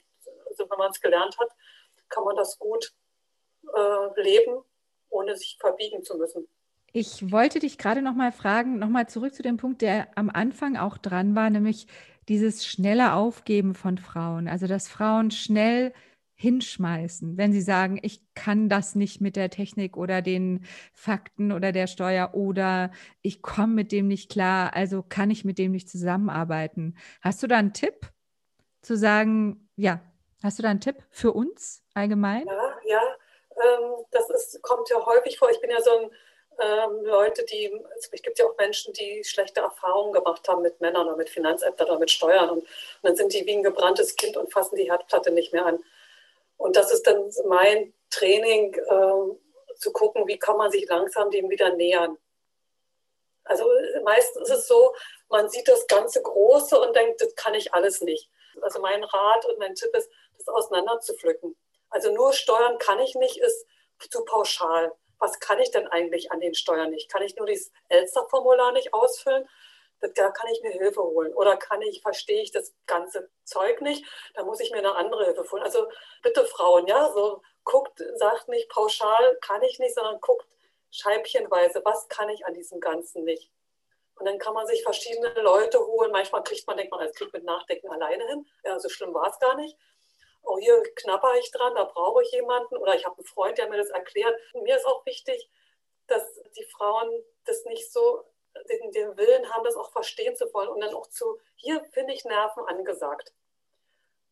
also 0.49 0.71
wenn 0.71 0.79
man 0.79 0.91
es 0.91 1.01
gelernt 1.01 1.37
hat, 1.39 1.51
kann 2.09 2.25
man 2.25 2.37
das 2.37 2.59
gut 2.59 2.93
äh, 3.75 4.23
leben, 4.23 4.63
ohne 5.09 5.37
sich 5.37 5.57
verbiegen 5.61 6.03
zu 6.03 6.17
müssen. 6.17 6.47
Ich 6.93 7.31
wollte 7.31 7.59
dich 7.59 7.79
gerade 7.79 8.01
noch 8.01 8.15
mal 8.15 8.33
fragen, 8.33 8.79
noch 8.79 8.89
mal 8.89 9.09
zurück 9.09 9.35
zu 9.35 9.43
dem 9.43 9.59
Punkt, 9.59 9.83
der 9.83 10.09
am 10.17 10.31
Anfang 10.31 10.77
auch 10.77 10.97
dran 10.97 11.35
war, 11.35 11.51
nämlich 11.51 11.87
dieses 12.29 12.67
schnelle 12.67 13.13
Aufgeben 13.13 13.75
von 13.75 13.99
Frauen. 13.99 14.49
Also 14.49 14.67
dass 14.67 14.89
Frauen 14.89 15.31
schnell 15.31 15.93
hinschmeißen, 16.37 17.39
wenn 17.39 17.53
sie 17.53 17.63
sagen, 17.63 17.99
ich 18.03 18.23
kann 18.35 18.69
das 18.69 18.95
nicht 18.95 19.21
mit 19.23 19.37
der 19.37 19.49
Technik 19.49 19.97
oder 19.97 20.21
den 20.21 20.65
Fakten 20.93 21.51
oder 21.51 21.73
der 21.73 21.87
Steuer 21.87 22.35
oder 22.35 22.91
ich 23.23 23.41
komme 23.41 23.73
mit 23.73 23.91
dem 23.91 24.07
nicht 24.07 24.31
klar, 24.31 24.75
also 24.75 25.03
kann 25.03 25.31
ich 25.31 25.47
mit 25.47 25.59
dem 25.59 25.73
nicht 25.73 25.89
zusammenarbeiten. 25.89 26.95
Hast 27.23 27.43
du 27.43 27.47
da 27.47 27.57
einen 27.57 27.73
Tipp 27.73 28.13
zu 28.83 28.97
sagen, 28.97 29.69
ja, 29.77 30.01
hast 30.43 30.59
du 30.59 30.63
da 30.63 30.69
einen 30.69 30.81
Tipp 30.81 30.97
für 31.11 31.33
uns 31.33 31.83
allgemein? 31.95 32.47
Ja, 32.47 32.66
das 34.11 34.31
ist, 34.31 34.63
kommt 34.63 34.89
ja 34.91 35.05
häufig 35.05 35.39
vor. 35.39 35.51
Ich 35.51 35.61
bin 35.61 35.71
ja 35.71 35.81
so 35.81 35.91
ein 35.91 36.11
ähm, 36.59 37.05
Leute, 37.05 37.45
die, 37.45 37.73
es 37.99 38.11
gibt 38.11 38.39
ja 38.39 38.47
auch 38.47 38.57
Menschen, 38.57 38.93
die 38.93 39.23
schlechte 39.25 39.61
Erfahrungen 39.61 40.13
gemacht 40.13 40.49
haben 40.49 40.63
mit 40.63 40.81
Männern 40.81 41.07
oder 41.07 41.17
mit 41.17 41.31
Finanzämtern 41.31 41.89
oder 41.89 41.99
mit 41.99 42.11
Steuern 42.11 42.51
und, 42.51 42.59
und 42.59 42.69
dann 43.03 43.17
sind 43.17 43.33
die 43.33 43.45
wie 43.47 43.57
ein 43.57 43.63
gebranntes 43.63 44.17
Kind 44.17 44.37
und 44.37 44.53
fassen 44.53 44.77
die 44.77 44.91
Herdplatte 44.91 45.31
nicht 45.31 45.53
mehr 45.53 45.67
an. 45.67 45.79
Und 46.57 46.77
das 46.77 46.91
ist 46.93 47.07
dann 47.07 47.31
mein 47.47 47.93
Training, 48.11 48.75
äh, 48.75 49.37
zu 49.79 49.93
gucken, 49.93 50.27
wie 50.27 50.39
kann 50.39 50.57
man 50.57 50.71
sich 50.71 50.89
langsam 50.89 51.31
dem 51.31 51.51
wieder 51.51 51.71
nähern. 51.75 52.19
Also 53.45 53.65
meistens 54.03 54.49
ist 54.49 54.59
es 54.59 54.69
so, 54.69 54.95
man 55.29 55.49
sieht 55.49 55.69
das 55.69 55.87
ganze 55.87 56.23
Große 56.23 56.79
und 56.81 56.97
denkt, 56.97 57.21
das 57.21 57.35
kann 57.37 57.55
ich 57.55 57.73
alles 57.73 58.01
nicht. 58.01 58.29
Also 58.63 58.81
mein 58.81 59.05
Rat 59.05 59.45
und 59.47 59.59
mein 59.59 59.75
Tipp 59.75 59.95
ist, 59.95 60.11
das 60.39 60.49
auseinander. 60.49 60.99
Also 61.97 62.13
nur 62.13 62.35
Steuern 62.35 62.77
kann 62.77 62.99
ich 62.99 63.15
nicht, 63.15 63.39
ist 63.39 63.67
zu 64.11 64.23
pauschal. 64.27 64.93
Was 65.19 65.41
kann 65.41 65.59
ich 65.61 65.71
denn 65.71 65.87
eigentlich 65.87 66.31
an 66.31 66.41
den 66.41 66.55
Steuern 66.55 66.91
nicht? 66.91 67.11
Kann 67.11 67.23
ich 67.23 67.37
nur 67.37 67.47
dieses 67.47 67.73
Elster-Formular 67.89 68.73
nicht 68.73 68.93
ausfüllen? 68.93 69.49
da 70.15 70.31
kann 70.31 70.51
ich 70.53 70.61
mir 70.61 70.73
Hilfe 70.73 71.03
holen. 71.03 71.33
Oder 71.33 71.57
kann 71.57 71.81
ich, 71.81 72.03
verstehe 72.03 72.43
ich 72.43 72.53
das 72.53 72.75
ganze 72.87 73.31
Zeug 73.45 73.81
nicht, 73.81 74.05
da 74.35 74.45
muss 74.45 74.61
ich 74.61 74.71
mir 74.71 74.77
eine 74.81 74.95
andere 74.95 75.25
Hilfe 75.25 75.51
holen. 75.51 75.63
Also 75.63 75.89
bitte 76.23 76.45
Frauen, 76.45 76.87
ja, 76.87 77.11
so 77.15 77.41
guckt, 77.65 78.05
sagt 78.17 78.49
nicht 78.49 78.69
pauschal, 78.69 79.39
kann 79.41 79.63
ich 79.63 79.79
nicht, 79.79 79.95
sondern 79.95 80.21
guckt 80.21 80.47
scheibchenweise, 80.91 81.81
was 81.83 82.09
kann 82.09 82.29
ich 82.29 82.45
an 82.45 82.53
diesem 82.53 82.79
Ganzen 82.79 83.25
nicht. 83.25 83.51
Und 84.17 84.27
dann 84.27 84.39
kann 84.39 84.53
man 84.53 84.67
sich 84.67 84.83
verschiedene 84.83 85.33
Leute 85.41 85.79
holen. 85.79 86.13
Manchmal 86.13 86.45
kriegt 86.45 86.67
man, 86.67 86.77
denkt 86.77 86.93
man, 86.93 87.01
das 87.01 87.15
kriegt 87.15 87.33
mit 87.33 87.45
Nachdenken 87.45 87.91
alleine 87.91 88.27
hin. 88.27 88.47
Ja, 88.65 88.79
so 88.79 88.91
schlimm 88.91 89.15
war 89.15 89.31
es 89.31 89.39
gar 89.39 89.57
nicht. 89.57 89.79
Oh, 90.47 90.59
hier 90.59 90.83
knapper 90.95 91.35
ich 91.39 91.51
dran, 91.51 91.75
da 91.75 91.85
brauche 91.85 92.23
ich 92.23 92.31
jemanden. 92.33 92.77
Oder 92.77 92.95
ich 92.95 93.05
habe 93.05 93.17
einen 93.17 93.27
Freund, 93.27 93.59
der 93.59 93.69
mir 93.69 93.79
das 93.79 93.91
erklärt. 93.91 94.35
Mir 94.55 94.77
ist 94.77 94.87
auch 94.87 95.05
wichtig, 95.05 95.51
dass 96.07 96.41
die 96.57 96.65
Frauen 96.65 97.11
das 97.45 97.65
nicht 97.65 97.93
so 97.93 98.25
den, 98.69 98.93
den 98.93 99.17
Willen 99.17 99.53
haben, 99.53 99.65
das 99.65 99.77
auch 99.77 99.93
verstehen 99.93 100.37
zu 100.37 100.53
wollen 100.55 100.69
und 100.69 100.81
dann 100.81 100.95
auch 100.95 101.09
zu, 101.09 101.39
hier 101.57 101.85
finde 101.93 102.15
ich 102.15 102.25
Nerven 102.25 102.65
angesagt. 102.65 103.33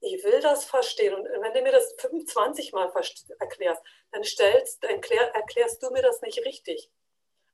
Ich 0.01 0.23
will 0.23 0.41
das 0.41 0.65
verstehen. 0.67 1.15
Und 1.15 1.25
wenn 1.25 1.55
du 1.55 1.63
mir 1.63 1.73
das 1.73 1.95
25 1.99 2.73
Mal 2.73 2.93
erklärst, 3.39 3.83
dann, 4.13 4.25
stellst, 4.25 4.83
dann 4.83 4.91
erklär, 4.91 5.35
erklärst 5.35 5.83
du 5.83 5.91
mir 5.91 6.03
das 6.03 6.21
nicht 6.21 6.45
richtig. 6.45 6.91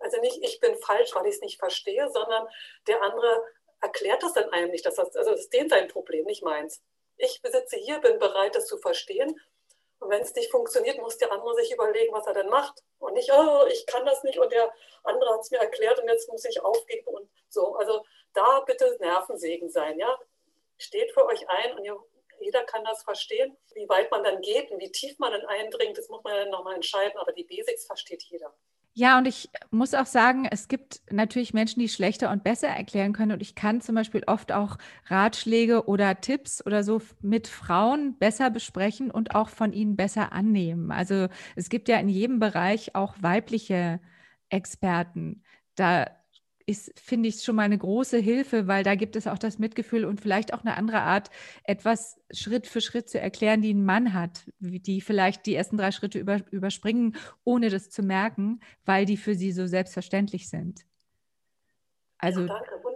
Also 0.01 0.20
nicht, 0.20 0.42
ich 0.42 0.61
bin 0.61 0.75
falsch, 0.77 1.14
weil 1.14 1.27
ich 1.27 1.35
es 1.37 1.40
nicht 1.40 1.59
verstehe, 1.59 2.11
sondern 2.11 2.49
der 2.87 3.03
andere 3.03 3.44
erklärt 3.81 4.23
das 4.23 4.33
dann 4.33 4.49
einem 4.51 4.70
nicht. 4.70 4.85
Das, 4.85 4.99
heißt, 4.99 5.16
also 5.16 5.31
das 5.31 5.40
ist 5.40 5.53
den 5.53 5.68
sein 5.68 5.88
Problem, 5.88 6.25
nicht 6.25 6.42
meins. 6.42 6.83
Ich 7.22 7.42
besitze 7.42 7.76
hier, 7.76 8.00
bin 8.00 8.18
bereit, 8.18 8.54
das 8.54 8.66
zu 8.66 8.78
verstehen 8.78 9.38
und 10.00 10.09
wenn 10.09 10.22
es 10.22 10.35
nicht 10.35 10.50
funktioniert, 10.50 10.98
muss 10.98 11.18
der 11.18 11.30
andere 11.30 11.54
sich 11.56 11.72
überlegen, 11.72 12.12
was 12.12 12.26
er 12.26 12.33
denn 12.33 12.48
macht. 12.48 12.83
Und 12.98 13.12
nicht, 13.12 13.30
oh, 13.33 13.66
ich 13.70 13.87
kann 13.87 14.06
das 14.06 14.24
nicht 14.24 14.38
und 14.38 14.50
der 14.50 14.72
andere 15.04 15.35
hat 15.35 15.40
es 15.40 15.50
mir 15.50 15.59
erklärt 15.59 16.00
und 16.00 16.09
jetzt 16.09 16.28
muss 16.30 16.44
ich 16.46 16.62
aufgeben 16.62 17.06
und 17.06 17.28
so. 17.48 17.74
Also 17.76 18.04
da 18.33 18.61
bitte 18.61 18.96
Nervensegen 18.98 19.70
sein, 19.70 19.98
ja. 19.98 20.18
Steht 20.78 21.12
für 21.12 21.26
euch 21.26 21.46
ein 21.50 21.76
und 21.76 21.85
ihr, 21.85 22.02
jeder 22.40 22.64
kann 22.64 22.83
das 22.85 23.02
verstehen. 23.02 23.59
Wie 23.74 23.88
weit 23.90 24.11
man 24.11 24.24
dann 24.24 24.40
geht 24.40 24.70
und 24.70 24.80
wie 24.80 24.90
tief 24.90 25.18
man 25.18 25.33
dann 25.33 25.44
eindringt, 25.44 25.98
das 25.98 26.09
muss 26.09 26.24
man 26.24 26.35
dann 26.35 26.50
nochmal 26.50 26.76
entscheiden. 26.76 27.18
Aber 27.18 27.33
die 27.33 27.44
Basics 27.44 27.85
versteht 27.85 28.22
jeder. 28.22 28.54
Ja, 28.94 29.18
und 29.18 29.26
ich 29.26 29.50
muss 29.70 29.94
auch 29.94 30.05
sagen, 30.07 30.46
es 30.50 30.66
gibt 30.68 31.00
natürlich 31.11 31.55
Menschen, 31.55 31.81
die 31.81 31.88
schlechter 31.88 32.31
und 32.31 32.42
besser 32.42 32.68
erklären 32.68 33.12
können. 33.12 33.33
Und 33.33 33.40
ich 33.40 33.55
kann 33.55 33.81
zum 33.81 33.94
Beispiel 33.94 34.24
oft 34.26 34.53
auch 34.53 34.79
Ratschläge 35.07 35.87
oder 35.87 36.20
Tipps 36.20 36.64
oder 36.66 36.83
so 36.83 37.00
mit 37.22 37.46
Frauen 37.46 38.18
besser 38.18 38.50
besprechen 38.50 39.11
und 39.11 39.35
auch 39.35 39.48
von 39.48 39.72
ihnen 39.72 39.96
besser 39.96 40.33
annehmen. 40.33 40.90
Also 40.90 41.29
es 41.57 41.68
gibt 41.68 41.88
ja 41.88 41.98
in 41.98 42.09
jedem 42.09 42.40
Bereich 42.40 42.94
auch 42.96 43.14
weibliche 43.20 44.00
Experten. 44.48 45.44
Da 45.76 46.07
ist, 46.70 46.98
finde 46.98 47.28
ich, 47.28 47.42
schon 47.42 47.56
mal 47.56 47.64
eine 47.64 47.76
große 47.76 48.18
Hilfe, 48.18 48.66
weil 48.66 48.85
da 48.85 48.94
gibt 48.94 49.16
es 49.16 49.26
auch 49.26 49.38
das 49.38 49.59
Mitgefühl 49.59 50.04
und 50.04 50.20
vielleicht 50.20 50.54
auch 50.54 50.61
eine 50.61 50.76
andere 50.76 51.02
Art, 51.02 51.30
etwas 51.64 52.20
Schritt 52.30 52.66
für 52.66 52.80
Schritt 52.80 53.09
zu 53.09 53.20
erklären, 53.20 53.61
die 53.61 53.74
ein 53.74 53.85
Mann 53.85 54.14
hat, 54.14 54.44
die 54.61 55.00
vielleicht 55.00 55.46
die 55.46 55.54
ersten 55.54 55.76
drei 55.76 55.90
Schritte 55.90 56.18
über, 56.18 56.40
überspringen, 56.50 57.16
ohne 57.44 57.68
das 57.68 57.90
zu 57.90 58.02
merken, 58.02 58.61
weil 58.85 59.04
die 59.04 59.16
für 59.16 59.35
sie 59.35 59.52
so 59.52 59.66
selbstverständlich 59.66 60.48
sind. 60.48 60.87
Also, 62.18 62.42
ja, 62.42 62.46
danke. 62.46 62.89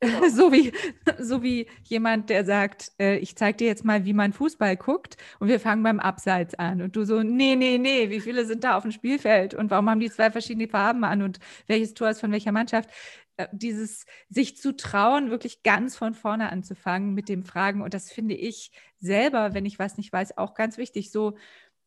So, 0.30 0.52
wie, 0.52 0.72
so 1.18 1.42
wie 1.42 1.66
jemand, 1.84 2.30
der 2.30 2.44
sagt, 2.44 2.92
äh, 2.98 3.16
ich 3.18 3.36
zeige 3.36 3.58
dir 3.58 3.66
jetzt 3.66 3.84
mal, 3.84 4.04
wie 4.04 4.12
man 4.12 4.32
Fußball 4.32 4.76
guckt 4.76 5.16
und 5.38 5.48
wir 5.48 5.60
fangen 5.60 5.82
beim 5.82 6.00
Abseits 6.00 6.54
an. 6.54 6.82
Und 6.82 6.96
du 6.96 7.04
so, 7.04 7.22
nee, 7.22 7.56
nee, 7.56 7.78
nee, 7.78 8.10
wie 8.10 8.20
viele 8.20 8.44
sind 8.44 8.64
da 8.64 8.76
auf 8.76 8.82
dem 8.82 8.92
Spielfeld 8.92 9.54
und 9.54 9.70
warum 9.70 9.88
haben 9.88 10.00
die 10.00 10.10
zwei 10.10 10.30
verschiedene 10.30 10.68
Farben 10.68 11.04
an 11.04 11.22
und 11.22 11.38
welches 11.66 11.94
Tor 11.94 12.10
ist 12.10 12.20
von 12.20 12.32
welcher 12.32 12.52
Mannschaft? 12.52 12.90
Äh, 13.36 13.48
dieses 13.52 14.06
sich 14.28 14.56
zu 14.56 14.76
trauen, 14.76 15.30
wirklich 15.30 15.62
ganz 15.62 15.96
von 15.96 16.14
vorne 16.14 16.50
anzufangen 16.50 17.14
mit 17.14 17.28
dem 17.28 17.44
Fragen. 17.44 17.82
Und 17.82 17.94
das 17.94 18.10
finde 18.12 18.34
ich 18.34 18.70
selber, 18.98 19.54
wenn 19.54 19.66
ich 19.66 19.78
was 19.78 19.96
nicht 19.96 20.12
weiß, 20.12 20.38
auch 20.38 20.54
ganz 20.54 20.76
wichtig, 20.78 21.10
so 21.10 21.36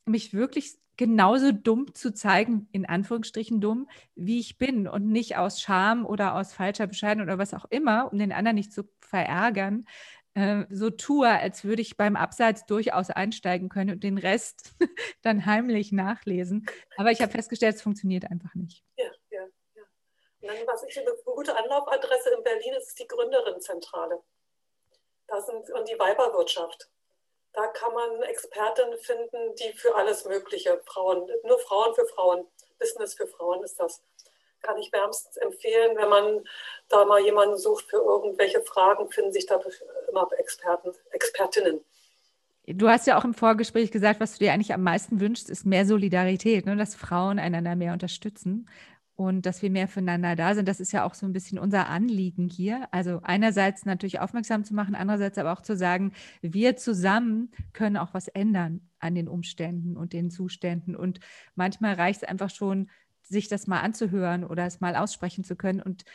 mich 0.06 0.34
wirklich 0.34 0.78
genauso 0.98 1.52
dumm 1.52 1.94
zu 1.94 2.14
zeigen, 2.14 2.68
in 2.72 2.86
Anführungsstrichen 2.86 3.62
dumm, 3.62 3.88
wie 4.16 4.40
ich 4.40 4.58
bin 4.58 4.88
und 4.88 5.08
nicht 5.08 5.38
aus 5.38 5.62
Scham 5.62 6.06
oder 6.06 6.36
aus 6.36 6.54
falscher 6.54 6.88
Bescheidenheit 6.88 7.28
oder 7.28 7.38
was 7.38 7.54
auch 7.54 7.66
immer, 7.70 8.12
um 8.12 8.18
den 8.18 8.34
anderen 8.34 8.56
nicht 8.56 8.74
zu 8.74 8.84
verärgern, 9.00 9.86
äh, 10.34 10.66
so 10.70 10.90
tue, 10.90 11.28
als 11.28 11.64
würde 11.64 11.82
ich 11.82 11.98
beim 11.98 12.16
Abseits 12.16 12.66
durchaus 12.66 13.10
einsteigen 13.10 13.70
können 13.70 13.92
und 13.92 14.04
den 14.04 14.18
Rest 14.18 14.72
dann 15.24 15.46
heimlich 15.46 15.92
nachlesen. 15.92 16.68
Aber 16.98 17.12
ich 17.12 17.22
habe 17.22 17.32
festgestellt, 17.32 17.76
es 17.76 17.82
funktioniert 17.82 18.30
einfach 18.30 18.54
nicht. 18.54 18.84
Ja, 18.98 19.12
ja, 19.32 19.42
ja. 19.76 19.84
Und 20.42 20.48
dann, 20.50 20.68
was 20.68 20.84
ich 20.84 21.00
eine 21.00 21.12
gute 21.26 21.58
Anlaufadresse 21.58 22.32
in 22.38 22.44
Berlin 22.44 22.74
ist, 22.78 22.90
ist 22.90 23.00
die 23.00 23.08
Gründerinnenzentrale. 23.08 24.22
Da 25.28 25.42
sind 25.42 25.70
und 25.72 25.90
die 25.90 25.98
Weiberwirtschaft. 26.00 26.90
Da 27.58 27.66
kann 27.66 27.92
man 27.92 28.22
Expertinnen 28.22 29.00
finden, 29.00 29.56
die 29.56 29.76
für 29.76 29.96
alles 29.96 30.26
Mögliche, 30.26 30.80
Frauen, 30.86 31.28
nur 31.44 31.58
Frauen 31.58 31.96
für 31.96 32.06
Frauen, 32.06 32.46
Business 32.78 33.16
für 33.16 33.26
Frauen 33.26 33.64
ist 33.64 33.80
das. 33.80 34.04
Kann 34.62 34.78
ich 34.78 34.94
wärmstens 34.94 35.38
empfehlen, 35.38 35.98
wenn 35.98 36.08
man 36.08 36.44
da 36.88 37.04
mal 37.06 37.20
jemanden 37.20 37.58
sucht 37.58 37.86
für 37.90 37.98
irgendwelche 37.98 38.62
Fragen, 38.62 39.10
finden 39.10 39.34
sich 39.34 39.48
da 39.48 39.60
immer 40.08 40.30
Experten, 40.38 40.92
Expertinnen. 41.10 41.84
Du 42.68 42.90
hast 42.90 43.08
ja 43.08 43.18
auch 43.18 43.24
im 43.24 43.34
Vorgespräch 43.34 43.90
gesagt, 43.90 44.20
was 44.20 44.34
du 44.34 44.46
dir 44.46 44.54
eigentlich 44.54 44.74
am 44.74 44.84
meisten 44.84 45.20
wünschst, 45.20 45.50
ist 45.50 45.66
mehr 45.66 45.88
Solidarität, 45.88 46.68
ne? 46.68 46.76
dass 46.76 46.94
Frauen 46.94 47.40
einander 47.40 47.76
mehr 47.76 47.94
unterstützen 47.94 48.70
und 49.18 49.48
dass 49.48 49.64
wir 49.64 49.72
mehr 49.72 49.88
füreinander 49.88 50.36
da 50.36 50.54
sind. 50.54 50.68
Das 50.68 50.80
ist 50.80 50.94
ja 50.94 51.04
auch 51.04 51.16
so 51.16 51.26
ein 51.26 51.34
bisschen 51.34 51.58
unser 51.58 51.90
Anliegen 51.90 52.48
hier. 52.48 52.88
Also 52.92 53.20
einerseits 53.24 53.84
natürlich 53.84 54.20
aufmerksam 54.20 54.64
zu 54.64 54.76
machen, 54.76 54.94
andererseits 54.94 55.40
aber 55.40 55.52
auch 55.52 55.62
zu 55.62 55.76
sagen, 55.76 56.14
wir 56.42 56.78
zusammen 56.78 57.50
können 57.74 57.98
auch 57.98 58.14
was 58.14 58.28
ändern 58.28 58.88
an 59.00 59.16
den 59.16 59.28
Umständen 59.28 59.98
und 59.98 60.14
den 60.14 60.30
Zuständen. 60.30 60.96
Und 60.96 61.20
manchmal 61.56 61.96
reicht 61.96 62.22
es 62.22 62.30
einfach 62.30 62.52
schon, 62.52 62.92
sich 63.24 63.48
das 63.48 63.66
mal 63.66 63.82
anzuhören 63.82 64.44
oder 64.44 64.68
es 64.68 64.82
mal 64.82 64.96
aussprechen 64.96 65.44
zu 65.44 65.56
können 65.56 65.82
und 65.82 66.06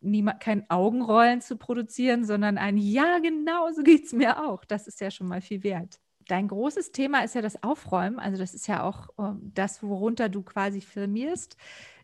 niemand, 0.00 0.40
kein 0.40 0.68
Augenrollen 0.70 1.42
zu 1.42 1.56
produzieren, 1.56 2.24
sondern 2.24 2.56
ein 2.56 2.78
Ja, 2.78 3.18
genau 3.18 3.70
so 3.72 3.82
geht 3.82 4.06
es 4.06 4.14
mir 4.14 4.42
auch. 4.42 4.64
Das 4.64 4.86
ist 4.86 5.02
ja 5.02 5.10
schon 5.10 5.28
mal 5.28 5.42
viel 5.42 5.62
wert. 5.62 6.00
Dein 6.28 6.48
großes 6.48 6.92
Thema 6.92 7.24
ist 7.24 7.34
ja 7.34 7.42
das 7.42 7.62
Aufräumen. 7.62 8.18
Also 8.18 8.38
das 8.38 8.54
ist 8.54 8.68
ja 8.68 8.84
auch 8.84 9.08
um, 9.16 9.50
das, 9.52 9.82
worunter 9.82 10.30
du 10.30 10.42
quasi 10.42 10.80
filmierst. 10.80 11.58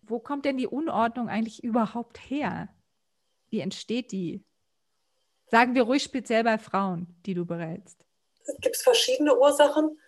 Wo 0.08 0.18
kommt 0.18 0.44
denn 0.44 0.56
die 0.56 0.66
Unordnung 0.66 1.28
eigentlich 1.28 1.62
überhaupt 1.62 2.18
her? 2.18 2.68
Wie 3.50 3.60
entsteht 3.60 4.12
die? 4.12 4.44
Sagen 5.46 5.74
wir 5.74 5.84
ruhig 5.84 6.02
speziell 6.02 6.44
bei 6.44 6.58
Frauen, 6.58 7.06
die 7.24 7.34
du 7.34 7.46
berätst. 7.46 8.04
Es 8.44 8.56
gibt 8.60 8.76
verschiedene 8.76 9.38
Ursachen. 9.38 9.98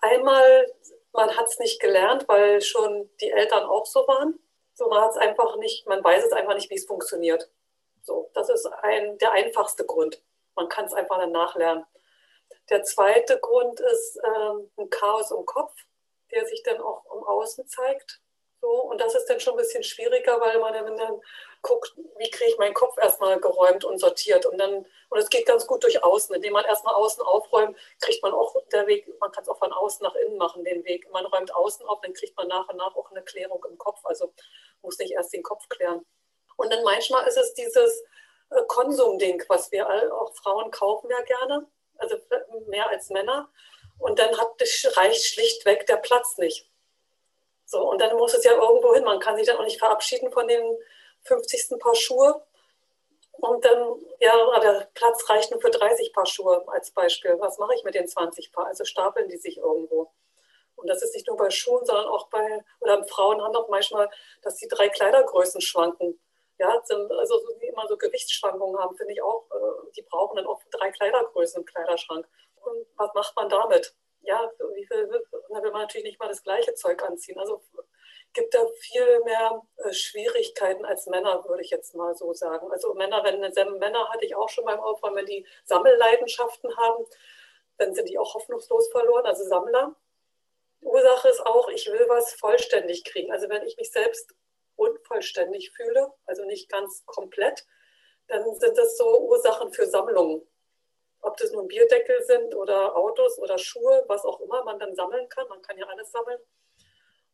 Einmal, 0.00 0.66
man 1.12 1.36
hat 1.36 1.46
es 1.46 1.58
nicht 1.58 1.80
gelernt, 1.80 2.26
weil 2.28 2.60
schon 2.60 3.08
die 3.20 3.30
Eltern 3.30 3.64
auch 3.64 3.86
so 3.86 4.00
waren. 4.06 4.38
So, 4.74 4.88
man 4.88 5.02
hat 5.02 5.10
es 5.10 5.16
einfach 5.16 5.56
nicht, 5.56 5.86
man 5.86 6.02
weiß 6.02 6.24
es 6.24 6.32
einfach 6.32 6.54
nicht, 6.54 6.70
wie 6.70 6.76
es 6.76 6.86
funktioniert. 6.86 7.50
So, 8.02 8.30
das 8.34 8.48
ist 8.48 8.66
ein, 8.82 9.18
der 9.18 9.32
einfachste 9.32 9.84
Grund. 9.84 10.22
Man 10.54 10.68
kann 10.68 10.86
es 10.86 10.92
einfach 10.92 11.18
dann 11.18 11.32
nachlernen. 11.32 11.84
Der 12.70 12.82
zweite 12.82 13.38
Grund 13.40 13.80
ist 13.80 14.18
ähm, 14.24 14.70
ein 14.78 14.90
Chaos 14.90 15.30
im 15.30 15.44
Kopf, 15.44 15.74
der 16.30 16.46
sich 16.46 16.62
dann 16.62 16.80
auch 16.80 17.04
im 17.14 17.24
Außen 17.24 17.66
zeigt. 17.66 18.20
So, 18.60 18.68
und 18.68 19.00
das 19.00 19.14
ist 19.14 19.26
dann 19.26 19.40
schon 19.40 19.54
ein 19.54 19.58
bisschen 19.58 19.82
schwieriger, 19.82 20.38
weil 20.40 20.58
man 20.58 20.74
dann 20.74 21.20
guckt, 21.62 21.94
wie 22.18 22.30
kriege 22.30 22.50
ich 22.50 22.58
meinen 22.58 22.74
Kopf 22.74 22.98
erstmal 22.98 23.40
geräumt 23.40 23.84
und 23.84 23.98
sortiert. 23.98 24.44
Und 24.44 24.58
dann, 24.58 24.86
und 25.08 25.18
es 25.18 25.30
geht 25.30 25.46
ganz 25.46 25.66
gut 25.66 25.82
durch 25.82 26.02
außen. 26.04 26.34
Indem 26.34 26.52
man 26.52 26.66
erstmal 26.66 26.94
außen 26.94 27.22
aufräumt, 27.22 27.76
kriegt 28.00 28.22
man 28.22 28.32
auch 28.32 28.54
der 28.72 28.86
Weg, 28.86 29.06
man 29.18 29.32
kann 29.32 29.42
es 29.42 29.48
auch 29.48 29.58
von 29.58 29.72
außen 29.72 30.04
nach 30.04 30.14
innen 30.14 30.36
machen, 30.36 30.64
den 30.64 30.84
Weg. 30.84 31.10
Man 31.10 31.24
räumt 31.26 31.54
außen 31.54 31.86
auf, 31.86 32.00
dann 32.02 32.12
kriegt 32.12 32.36
man 32.36 32.48
nach 32.48 32.68
und 32.68 32.76
nach 32.76 32.94
auch 32.96 33.10
eine 33.10 33.22
Klärung 33.22 33.64
im 33.68 33.78
Kopf. 33.78 34.00
Also 34.04 34.32
muss 34.82 34.98
nicht 34.98 35.12
erst 35.12 35.32
den 35.32 35.42
Kopf 35.42 35.68
klären. 35.68 36.04
Und 36.56 36.70
dann 36.70 36.84
manchmal 36.84 37.26
ist 37.26 37.38
es 37.38 37.54
dieses 37.54 38.02
äh, 38.50 38.62
Konsumding, 38.66 39.42
was 39.48 39.72
wir 39.72 39.88
all, 39.88 40.10
auch 40.12 40.34
Frauen 40.34 40.70
kaufen 40.70 41.08
ja 41.10 41.20
gerne, 41.22 41.66
also 41.96 42.16
mehr 42.66 42.88
als 42.88 43.08
Männer. 43.08 43.50
Und 43.98 44.18
dann 44.18 44.36
hat, 44.38 44.60
reicht 44.96 45.24
schlichtweg 45.24 45.86
der 45.86 45.96
Platz 45.96 46.36
nicht. 46.38 46.69
So, 47.70 47.88
und 47.88 48.00
dann 48.00 48.16
muss 48.16 48.34
es 48.34 48.42
ja 48.42 48.52
irgendwo 48.52 48.92
hin. 48.94 49.04
Man 49.04 49.20
kann 49.20 49.36
sich 49.36 49.46
dann 49.46 49.56
auch 49.56 49.64
nicht 49.64 49.78
verabschieden 49.78 50.32
von 50.32 50.48
den 50.48 50.76
50. 51.22 51.78
Paar 51.78 51.94
Schuhe. 51.94 52.42
Und 53.30 53.64
dann, 53.64 53.94
ja, 54.18 54.58
der 54.58 54.88
Platz 54.92 55.30
reicht 55.30 55.52
nur 55.52 55.60
für 55.60 55.70
30 55.70 56.12
Paar 56.12 56.26
Schuhe 56.26 56.64
als 56.66 56.90
Beispiel. 56.90 57.36
Was 57.38 57.58
mache 57.58 57.76
ich 57.76 57.84
mit 57.84 57.94
den 57.94 58.08
20 58.08 58.50
Paar? 58.50 58.66
Also 58.66 58.84
stapeln 58.84 59.28
die 59.28 59.36
sich 59.36 59.58
irgendwo. 59.58 60.10
Und 60.74 60.88
das 60.88 61.00
ist 61.02 61.14
nicht 61.14 61.28
nur 61.28 61.36
bei 61.36 61.48
Schuhen, 61.50 61.86
sondern 61.86 62.06
auch 62.06 62.26
bei, 62.28 62.64
oder 62.80 63.04
Frauen 63.04 63.40
haben 63.40 63.54
auch 63.54 63.68
manchmal, 63.68 64.10
dass 64.42 64.56
die 64.56 64.66
drei 64.66 64.88
Kleidergrößen 64.88 65.60
schwanken. 65.60 66.18
Ja, 66.58 66.70
also 66.70 67.38
so 67.38 67.60
wie 67.60 67.68
immer 67.68 67.86
so 67.86 67.96
Gewichtsschwankungen 67.96 68.80
haben, 68.80 68.96
finde 68.96 69.12
ich 69.12 69.22
auch, 69.22 69.46
äh, 69.52 69.92
die 69.96 70.02
brauchen 70.02 70.36
dann 70.36 70.46
auch 70.46 70.60
drei 70.72 70.90
Kleidergrößen 70.90 71.60
im 71.60 71.66
Kleiderschrank. 71.66 72.26
Und 72.62 72.86
was 72.96 73.14
macht 73.14 73.36
man 73.36 73.48
damit? 73.48 73.94
Ja, 74.22 74.50
wie 74.74 74.86
viel, 74.86 75.08
da 75.48 75.62
will 75.62 75.70
man 75.70 75.82
natürlich 75.82 76.04
nicht 76.04 76.20
mal 76.20 76.28
das 76.28 76.42
gleiche 76.42 76.74
Zeug 76.74 77.02
anziehen. 77.02 77.38
Also 77.38 77.62
gibt 78.32 78.54
da 78.54 78.64
viel 78.78 79.20
mehr 79.24 79.62
äh, 79.78 79.92
Schwierigkeiten 79.92 80.84
als 80.84 81.06
Männer, 81.06 81.44
würde 81.48 81.62
ich 81.62 81.70
jetzt 81.70 81.94
mal 81.94 82.14
so 82.14 82.32
sagen. 82.32 82.70
Also 82.70 82.94
Männer, 82.94 83.24
wenn 83.24 83.40
Männer 83.78 84.08
hatte 84.08 84.24
ich 84.24 84.34
auch 84.34 84.48
schon 84.48 84.64
beim 84.64 84.80
Aufräumen, 84.80 85.16
wenn 85.16 85.26
die 85.26 85.46
Sammelleidenschaften 85.64 86.76
haben, 86.76 87.04
dann 87.78 87.94
sind 87.94 88.08
die 88.08 88.18
auch 88.18 88.34
hoffnungslos 88.34 88.88
verloren, 88.90 89.26
also 89.26 89.44
Sammler. 89.44 89.96
Ursache 90.82 91.28
ist 91.28 91.44
auch, 91.44 91.68
ich 91.68 91.86
will 91.86 92.06
was 92.08 92.34
vollständig 92.34 93.04
kriegen. 93.04 93.32
Also 93.32 93.48
wenn 93.48 93.64
ich 93.64 93.76
mich 93.76 93.90
selbst 93.90 94.34
unvollständig 94.76 95.72
fühle, 95.72 96.12
also 96.26 96.44
nicht 96.44 96.70
ganz 96.70 97.04
komplett, 97.06 97.66
dann 98.28 98.54
sind 98.56 98.78
das 98.78 98.96
so 98.96 99.20
Ursachen 99.28 99.72
für 99.72 99.86
Sammlungen 99.86 100.46
ob 101.30 101.36
das 101.36 101.52
nun 101.52 101.68
Bierdeckel 101.68 102.22
sind 102.24 102.54
oder 102.54 102.96
Autos 102.96 103.38
oder 103.38 103.56
Schuhe, 103.56 104.04
was 104.08 104.24
auch 104.24 104.40
immer 104.40 104.64
man 104.64 104.78
dann 104.78 104.94
sammeln 104.94 105.28
kann. 105.28 105.48
Man 105.48 105.62
kann 105.62 105.78
ja 105.78 105.86
alles 105.86 106.10
sammeln. 106.10 106.38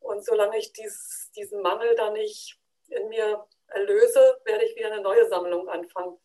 Und 0.00 0.24
solange 0.24 0.58
ich 0.58 0.72
dies, 0.72 1.30
diesen 1.34 1.62
Mangel 1.62 1.94
da 1.96 2.10
nicht 2.10 2.58
in 2.88 3.08
mir 3.08 3.44
erlöse, 3.68 4.38
werde 4.44 4.64
ich 4.64 4.76
wieder 4.76 4.92
eine 4.92 5.02
neue 5.02 5.28
Sammlung 5.28 5.68
anfangen. 5.68 6.16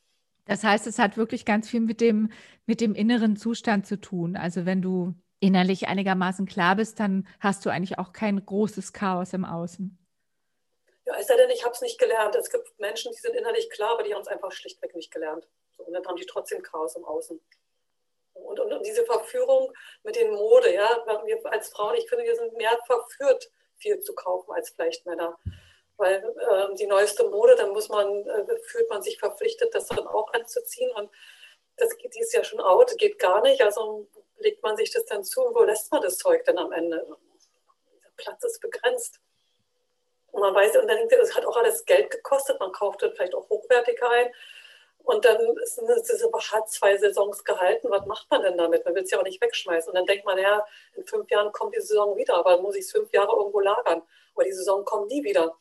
Das 0.46 0.64
heißt, 0.64 0.86
es 0.88 1.00
hat 1.00 1.18
wirklich 1.18 1.46
ganz 1.46 1.70
viel 1.70 1.80
mit 1.80 2.02
dem, 2.02 2.32
mit 2.66 2.82
dem 2.82 2.94
inneren 2.94 3.38
Zustand 3.38 3.88
zu 3.88 4.00
tun. 4.00 4.36
Also 4.36 4.66
wenn 4.66 4.82
du 4.82 5.14
innerlich 5.40 5.88
einigermaßen 5.88 6.46
klar 6.46 6.76
bist, 6.76 7.00
dann 7.00 7.28
hast 7.40 7.66
du 7.66 7.70
eigentlich 7.70 7.98
auch 7.98 8.14
kein 8.14 8.46
großes 8.46 8.94
Chaos 8.94 9.34
im 9.34 9.46
Außen. 9.46 9.98
Ja, 11.06 11.16
es 11.20 11.28
sei 11.28 11.36
denn, 11.36 11.50
ich 11.50 11.64
habe 11.64 11.74
es 11.74 11.82
nicht 11.82 12.00
gelernt. 12.00 12.36
Es 12.36 12.50
gibt 12.50 12.80
Menschen, 12.80 13.12
die 13.12 13.18
sind 13.18 13.36
innerlich 13.36 13.70
klar, 13.70 13.94
aber 13.94 14.04
die 14.04 14.14
haben 14.14 14.22
es 14.22 14.28
einfach 14.28 14.52
schlichtweg 14.52 14.96
nicht 14.96 15.12
gelernt. 15.12 15.48
So, 15.76 15.84
und 15.84 15.94
dann 15.94 16.06
haben 16.06 16.16
die 16.16 16.26
trotzdem 16.26 16.62
Chaos 16.62 16.96
im 16.96 17.06
Außen. 17.06 17.42
Und, 18.42 18.60
und, 18.60 18.74
und, 18.74 18.86
diese 18.86 19.06
Verführung 19.06 19.72
mit 20.04 20.16
den 20.16 20.32
Mode, 20.32 20.74
ja, 20.74 21.04
wir 21.26 21.40
als 21.52 21.70
Frauen, 21.70 21.96
ich 21.96 22.10
finde, 22.10 22.26
wir 22.26 22.36
sind 22.36 22.56
mehr 22.58 22.78
verführt, 22.86 23.50
viel 23.78 24.00
zu 24.00 24.14
kaufen 24.14 24.52
als 24.52 24.70
vielleicht 24.70 25.06
Männer. 25.06 25.38
Weil 25.98 26.16
äh, 26.18 26.76
die 26.76 26.88
neueste 26.88 27.28
Mode, 27.30 27.56
dann 27.56 27.72
muss 27.72 27.90
man, 27.90 28.28
äh, 28.28 28.46
fühlt 28.66 28.90
man 28.90 29.02
sich 29.02 29.20
verpflichtet, 29.20 29.74
das 29.76 29.88
dann 29.88 30.08
auch 30.08 30.32
anzuziehen. 30.34 30.92
Und 30.92 31.12
das 31.78 31.96
geht, 31.98 32.16
die 32.16 32.20
ist 32.20 32.34
ja 32.34 32.44
schon 32.44 32.60
out, 32.60 32.98
geht 32.98 33.20
gar 33.20 33.42
nicht. 33.42 33.62
Also 33.62 34.08
legt 34.38 34.64
man 34.64 34.78
sich 34.78 34.92
das 34.92 35.06
dann 35.06 35.24
zu 35.24 35.42
und 35.42 35.56
wo 35.56 35.64
lässt 35.64 35.92
man 35.92 36.02
das 36.02 36.18
Zeug 36.18 36.44
denn 36.46 36.58
am 36.58 36.72
Ende? 36.72 37.06
Der 38.04 38.12
Platz 38.18 38.44
ist 38.44 38.60
begrenzt. 38.60 39.20
Und 40.32 40.42
man 40.42 40.56
weiß, 40.56 40.78
und 40.78 40.88
dann 40.88 40.98
denkt, 40.98 41.14
es 41.14 41.36
hat 41.36 41.46
auch 41.46 41.58
alles 41.58 41.86
Geld 41.86 42.10
gekostet, 42.10 42.60
man 42.60 42.72
kauft 42.72 43.02
dann 43.02 43.14
vielleicht 43.14 43.36
auch 43.36 43.50
hochwertiger 43.50 44.10
ein. 44.10 44.34
Und 45.04 45.26
dann 45.26 45.38
sind 45.64 45.90
es 45.90 46.24
aber 46.24 46.40
hat 46.40 46.70
zwei 46.70 46.98
Saisons 46.98 47.44
gehalten. 47.44 47.90
Was 47.90 48.06
macht 48.06 48.30
man 48.30 48.44
denn 48.44 48.58
damit? 48.58 48.86
Man 48.86 48.96
will 48.96 49.04
es 49.04 49.12
ja 49.12 49.20
auch 49.20 49.24
nicht 49.24 49.42
wegschmeißen. 49.42 49.90
Und 49.90 49.96
dann 49.96 50.06
denkt 50.06 50.26
man, 50.26 50.38
ja, 50.38 50.66
in 50.96 51.06
fünf 51.06 51.30
Jahren 51.30 51.52
kommt 51.52 51.76
die 51.76 51.82
Saison 51.82 52.16
wieder, 52.16 52.36
aber 52.36 52.52
dann 52.52 52.62
muss 52.62 52.76
ich 52.76 52.86
es 52.86 52.92
fünf 52.92 53.12
Jahre 53.12 53.36
irgendwo 53.36 53.60
lagern. 53.60 54.02
Aber 54.34 54.44
die 54.44 54.54
Saison 54.54 54.86
kommt 54.86 55.10
nie 55.10 55.24
wieder. 55.24 55.58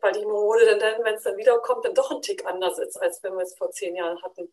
Weil 0.00 0.12
die 0.12 0.26
Mode 0.26 0.78
dann, 0.78 1.04
wenn 1.04 1.14
es 1.14 1.22
dann 1.22 1.36
wiederkommt, 1.36 1.84
dann 1.84 1.94
doch 1.94 2.10
ein 2.10 2.22
Tick 2.22 2.44
anders 2.44 2.78
ist, 2.78 2.96
als 2.96 3.22
wenn 3.22 3.34
wir 3.34 3.42
es 3.42 3.56
vor 3.56 3.70
zehn 3.70 3.94
Jahren 3.94 4.20
hatten. 4.22 4.52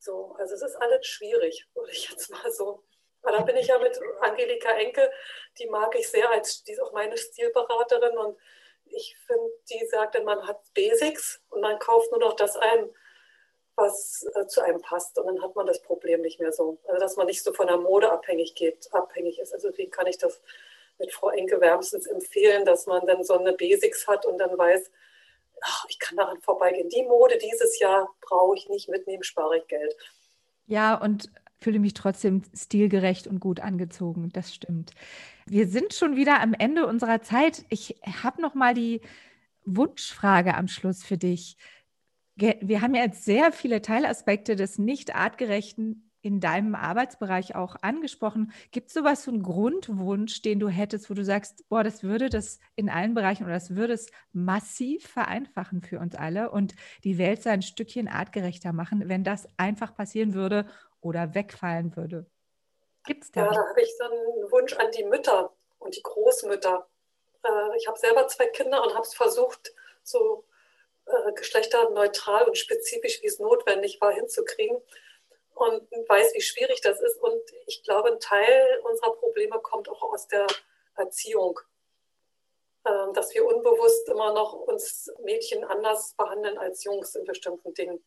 So, 0.00 0.34
also 0.38 0.54
es 0.54 0.62
ist 0.62 0.76
alles 0.76 1.06
schwierig, 1.06 1.68
würde 1.74 1.92
ich 1.92 2.10
jetzt 2.10 2.30
mal 2.30 2.50
so. 2.50 2.82
Aber 3.22 3.36
da 3.36 3.42
bin 3.42 3.56
ich 3.56 3.66
ja 3.66 3.78
mit 3.78 4.00
Angelika 4.20 4.70
Enke, 4.70 5.10
die 5.58 5.66
mag 5.68 5.94
ich 5.98 6.08
sehr, 6.08 6.28
als 6.30 6.64
die 6.64 6.72
ist 6.72 6.80
auch 6.80 6.92
meine 6.92 7.16
Stilberaterin 7.16 8.16
und 8.16 8.38
ich 8.86 9.16
finde, 9.26 9.50
die 9.70 9.86
sagt, 9.86 10.22
man 10.24 10.46
hat 10.48 10.58
Basics 10.74 11.40
und 11.50 11.60
man 11.60 11.78
kauft 11.78 12.10
nur 12.10 12.20
noch 12.20 12.34
das 12.34 12.56
ein, 12.56 12.90
was 13.80 14.26
äh, 14.34 14.46
zu 14.46 14.60
einem 14.62 14.80
passt. 14.80 15.18
Und 15.18 15.26
dann 15.26 15.42
hat 15.42 15.56
man 15.56 15.66
das 15.66 15.82
Problem 15.82 16.20
nicht 16.20 16.38
mehr 16.38 16.52
so. 16.52 16.78
Also 16.86 17.00
dass 17.00 17.16
man 17.16 17.26
nicht 17.26 17.42
so 17.42 17.52
von 17.52 17.66
der 17.66 17.78
Mode 17.78 18.12
abhängig 18.12 18.54
geht, 18.54 18.88
abhängig 18.92 19.38
ist. 19.40 19.52
Also 19.52 19.70
wie 19.76 19.88
kann 19.88 20.06
ich 20.06 20.18
das 20.18 20.40
mit 20.98 21.12
Frau 21.12 21.30
Enke 21.30 21.60
wärmstens 21.60 22.06
empfehlen, 22.06 22.64
dass 22.64 22.86
man 22.86 23.06
dann 23.06 23.24
so 23.24 23.38
eine 23.38 23.54
Basics 23.54 24.06
hat 24.06 24.26
und 24.26 24.38
dann 24.38 24.56
weiß, 24.56 24.90
ach, 25.62 25.86
ich 25.88 25.98
kann 25.98 26.16
daran 26.16 26.40
vorbeigehen. 26.40 26.88
Die 26.88 27.02
Mode 27.02 27.38
dieses 27.38 27.78
Jahr 27.78 28.08
brauche 28.20 28.56
ich 28.56 28.68
nicht 28.68 28.88
mitnehmen, 28.88 29.22
spare 29.22 29.58
ich 29.58 29.66
Geld. 29.66 29.96
Ja, 30.66 30.94
und 30.94 31.30
fühle 31.60 31.78
mich 31.78 31.94
trotzdem 31.94 32.42
stilgerecht 32.54 33.26
und 33.26 33.40
gut 33.40 33.60
angezogen. 33.60 34.30
Das 34.32 34.54
stimmt. 34.54 34.92
Wir 35.46 35.66
sind 35.68 35.92
schon 35.94 36.16
wieder 36.16 36.40
am 36.40 36.54
Ende 36.54 36.86
unserer 36.86 37.22
Zeit. 37.22 37.64
Ich 37.68 37.96
habe 38.22 38.40
noch 38.40 38.54
mal 38.54 38.74
die 38.74 39.00
Wunschfrage 39.64 40.54
am 40.54 40.68
Schluss 40.68 41.02
für 41.02 41.18
dich. 41.18 41.56
Wir 42.36 42.80
haben 42.80 42.94
ja 42.94 43.02
jetzt 43.02 43.24
sehr 43.24 43.52
viele 43.52 43.82
Teilaspekte 43.82 44.56
des 44.56 44.78
nicht 44.78 45.14
artgerechten 45.14 46.10
in 46.22 46.40
deinem 46.40 46.74
Arbeitsbereich 46.74 47.54
auch 47.54 47.76
angesprochen. 47.80 48.52
Gibt 48.72 48.88
es 48.88 48.94
sowas, 48.94 49.24
so 49.24 49.30
einen 49.30 49.42
Grundwunsch, 49.42 50.42
den 50.42 50.60
du 50.60 50.68
hättest, 50.68 51.08
wo 51.08 51.14
du 51.14 51.24
sagst, 51.24 51.68
boah, 51.68 51.82
das 51.82 52.02
würde 52.02 52.28
das 52.28 52.58
in 52.76 52.90
allen 52.90 53.14
Bereichen 53.14 53.44
oder 53.44 53.54
das 53.54 53.74
würde 53.74 53.94
es 53.94 54.10
massiv 54.32 55.06
vereinfachen 55.06 55.82
für 55.82 55.98
uns 55.98 56.14
alle 56.14 56.50
und 56.50 56.74
die 57.04 57.18
Welt 57.18 57.42
so 57.42 57.48
ein 57.48 57.62
Stückchen 57.62 58.08
artgerechter 58.08 58.72
machen, 58.72 59.08
wenn 59.08 59.24
das 59.24 59.48
einfach 59.56 59.94
passieren 59.94 60.34
würde 60.34 60.66
oder 61.00 61.34
wegfallen 61.34 61.96
würde? 61.96 62.26
Gibt 63.06 63.24
es 63.24 63.30
da? 63.32 63.46
Ja, 63.46 63.52
da 63.52 63.68
habe 63.68 63.80
ich 63.80 63.96
so 63.96 64.04
einen 64.04 64.52
Wunsch 64.52 64.74
an 64.74 64.90
die 64.96 65.04
Mütter 65.04 65.52
und 65.78 65.96
die 65.96 66.02
Großmütter. 66.02 66.86
Äh, 67.42 67.76
ich 67.78 67.88
habe 67.88 67.98
selber 67.98 68.28
zwei 68.28 68.46
Kinder 68.46 68.82
und 68.82 68.94
habe 68.94 69.06
es 69.06 69.14
versucht, 69.14 69.72
so 70.02 70.44
äh, 71.06 71.32
geschlechterneutral 71.32 72.44
und 72.48 72.56
spezifisch, 72.56 73.22
wie 73.22 73.26
es 73.26 73.38
notwendig 73.38 74.00
war, 74.00 74.12
hinzukriegen 74.12 74.80
und 75.54 76.08
weiß, 76.08 76.34
wie 76.34 76.40
schwierig 76.40 76.80
das 76.80 77.00
ist. 77.00 77.16
Und 77.18 77.42
ich 77.66 77.82
glaube, 77.82 78.12
ein 78.12 78.20
Teil 78.20 78.80
unserer 78.84 79.14
Probleme 79.16 79.58
kommt 79.60 79.88
auch 79.88 80.02
aus 80.02 80.26
der 80.28 80.46
Erziehung, 80.96 81.60
ähm, 82.86 83.12
dass 83.12 83.34
wir 83.34 83.44
unbewusst 83.44 84.08
immer 84.08 84.32
noch 84.32 84.54
uns 84.54 85.10
Mädchen 85.22 85.64
anders 85.64 86.14
behandeln 86.16 86.56
als 86.56 86.84
Jungs 86.84 87.14
in 87.14 87.24
bestimmten 87.24 87.74
Dingen. 87.74 88.02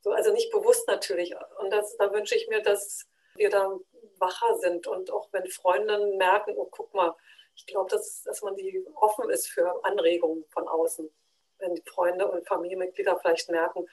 So, 0.00 0.10
also 0.10 0.32
nicht 0.32 0.50
bewusst 0.50 0.88
natürlich. 0.88 1.34
Und 1.60 1.70
das, 1.70 1.96
da 1.96 2.12
wünsche 2.12 2.34
ich 2.34 2.48
mir, 2.48 2.62
dass 2.62 3.06
wir 3.36 3.50
da 3.50 3.78
wacher 4.18 4.58
sind 4.58 4.86
und 4.86 5.10
auch 5.10 5.28
wenn 5.32 5.46
Freundinnen 5.46 6.16
merken, 6.16 6.54
oh, 6.56 6.68
guck 6.70 6.92
mal, 6.94 7.14
ich 7.54 7.66
glaube, 7.66 7.90
dass, 7.90 8.22
dass 8.22 8.42
man 8.42 8.56
die 8.56 8.84
offen 8.94 9.30
ist 9.30 9.46
für 9.46 9.84
Anregungen 9.84 10.44
von 10.50 10.66
außen. 10.66 11.10
Wenn 11.62 11.74
die 11.74 11.82
Freunde 11.86 12.26
und 12.26 12.46
Familienmitglieder 12.46 13.18
vielleicht 13.18 13.48
merken, 13.48 13.88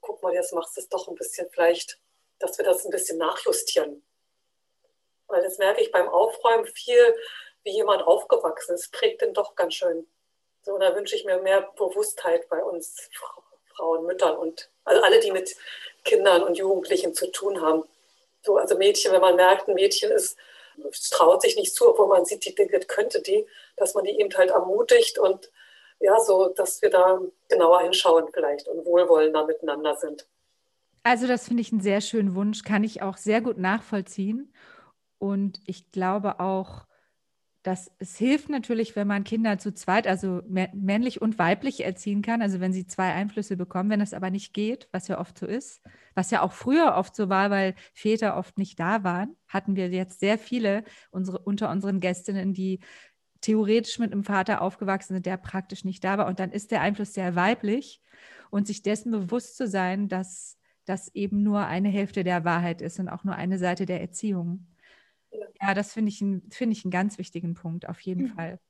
guck 0.00 0.22
mal, 0.22 0.34
jetzt 0.34 0.52
machst 0.52 0.76
du 0.76 0.80
es 0.80 0.88
doch 0.88 1.08
ein 1.08 1.14
bisschen 1.14 1.48
vielleicht 1.50 1.98
dass 2.38 2.58
wir 2.58 2.64
das 2.64 2.84
ein 2.84 2.90
bisschen 2.90 3.18
nachjustieren. 3.18 4.02
Weil 5.28 5.42
das 5.42 5.58
merke 5.58 5.82
ich 5.82 5.90
beim 5.90 6.08
Aufräumen 6.08 6.66
viel, 6.66 7.14
wie 7.64 7.72
jemand 7.72 8.02
aufgewachsen 8.02 8.74
ist, 8.74 8.92
prägt 8.92 9.22
den 9.22 9.34
doch 9.34 9.56
ganz 9.56 9.74
schön. 9.74 10.06
So, 10.62 10.78
da 10.78 10.94
wünsche 10.94 11.16
ich 11.16 11.24
mir 11.24 11.38
mehr 11.38 11.62
Bewusstheit 11.76 12.48
bei 12.48 12.62
uns 12.62 13.08
Frauen, 13.74 14.06
Müttern 14.06 14.36
und 14.36 14.70
also 14.84 15.02
alle, 15.02 15.20
die 15.20 15.32
mit 15.32 15.56
Kindern 16.04 16.42
und 16.42 16.56
Jugendlichen 16.56 17.14
zu 17.14 17.30
tun 17.30 17.60
haben. 17.60 17.84
So, 18.42 18.56
also 18.56 18.76
Mädchen, 18.76 19.12
wenn 19.12 19.20
man 19.20 19.36
merkt, 19.36 19.68
ein 19.68 19.74
Mädchen 19.74 20.10
ist, 20.10 20.36
traut 21.10 21.42
sich 21.42 21.56
nicht 21.56 21.74
zu, 21.74 21.88
obwohl 21.88 22.06
man 22.06 22.24
sieht, 22.24 22.44
die 22.44 22.54
Dinge 22.54 22.78
könnte 22.80 23.20
die, 23.20 23.46
dass 23.76 23.94
man 23.94 24.04
die 24.04 24.18
eben 24.20 24.32
halt 24.36 24.50
ermutigt 24.50 25.18
und 25.18 25.50
ja, 26.00 26.18
so, 26.20 26.52
dass 26.54 26.82
wir 26.82 26.90
da 26.90 27.20
genauer 27.48 27.82
hinschauen 27.82 28.26
vielleicht 28.32 28.68
und 28.68 28.84
wohlwollender 28.84 29.46
miteinander 29.46 29.96
sind. 29.96 30.26
Also 31.02 31.26
das 31.26 31.46
finde 31.46 31.60
ich 31.60 31.72
einen 31.72 31.80
sehr 31.80 32.00
schönen 32.00 32.34
Wunsch, 32.34 32.62
kann 32.62 32.84
ich 32.84 33.02
auch 33.02 33.16
sehr 33.16 33.40
gut 33.40 33.58
nachvollziehen. 33.58 34.52
Und 35.18 35.60
ich 35.64 35.90
glaube 35.92 36.40
auch, 36.40 36.86
dass 37.62 37.90
es 37.98 38.16
hilft 38.16 38.48
natürlich, 38.48 38.94
wenn 38.94 39.08
man 39.08 39.24
Kinder 39.24 39.58
zu 39.58 39.74
zweit, 39.74 40.06
also 40.06 40.40
männlich 40.46 41.20
und 41.20 41.38
weiblich 41.38 41.84
erziehen 41.84 42.22
kann, 42.22 42.40
also 42.40 42.60
wenn 42.60 42.72
sie 42.72 42.86
zwei 42.86 43.12
Einflüsse 43.12 43.56
bekommen, 43.56 43.90
wenn 43.90 43.98
das 43.98 44.14
aber 44.14 44.30
nicht 44.30 44.54
geht, 44.54 44.88
was 44.92 45.08
ja 45.08 45.18
oft 45.18 45.36
so 45.36 45.46
ist, 45.46 45.80
was 46.14 46.30
ja 46.30 46.42
auch 46.42 46.52
früher 46.52 46.94
oft 46.94 47.16
so 47.16 47.28
war, 47.28 47.50
weil 47.50 47.74
Väter 47.92 48.36
oft 48.36 48.56
nicht 48.56 48.78
da 48.78 49.02
waren, 49.02 49.36
hatten 49.48 49.74
wir 49.74 49.88
jetzt 49.88 50.20
sehr 50.20 50.38
viele 50.38 50.84
unsere, 51.10 51.40
unter 51.40 51.70
unseren 51.70 51.98
Gästinnen, 51.98 52.54
die 52.54 52.78
theoretisch 53.40 53.98
mit 53.98 54.12
einem 54.12 54.24
Vater 54.24 54.62
aufgewachsen 54.62 55.14
sind, 55.14 55.26
der 55.26 55.36
praktisch 55.36 55.84
nicht 55.84 56.02
da 56.04 56.18
war. 56.18 56.26
Und 56.26 56.40
dann 56.40 56.52
ist 56.52 56.70
der 56.70 56.80
Einfluss 56.80 57.14
sehr 57.14 57.34
weiblich 57.34 58.00
und 58.50 58.66
sich 58.66 58.82
dessen 58.82 59.10
bewusst 59.10 59.56
zu 59.56 59.66
sein, 59.66 60.08
dass 60.08 60.58
das 60.84 61.14
eben 61.14 61.42
nur 61.42 61.66
eine 61.66 61.88
Hälfte 61.88 62.24
der 62.24 62.44
Wahrheit 62.44 62.80
ist 62.80 62.98
und 62.98 63.08
auch 63.08 63.24
nur 63.24 63.34
eine 63.34 63.58
Seite 63.58 63.86
der 63.86 64.00
Erziehung. 64.00 64.66
Ja, 65.60 65.74
das 65.74 65.92
finde 65.92 66.10
ich, 66.10 66.18
find 66.18 66.72
ich 66.72 66.84
einen 66.84 66.90
ganz 66.90 67.18
wichtigen 67.18 67.54
Punkt, 67.54 67.88
auf 67.88 68.00
jeden 68.00 68.24
mhm. 68.24 68.28
Fall. 68.28 68.60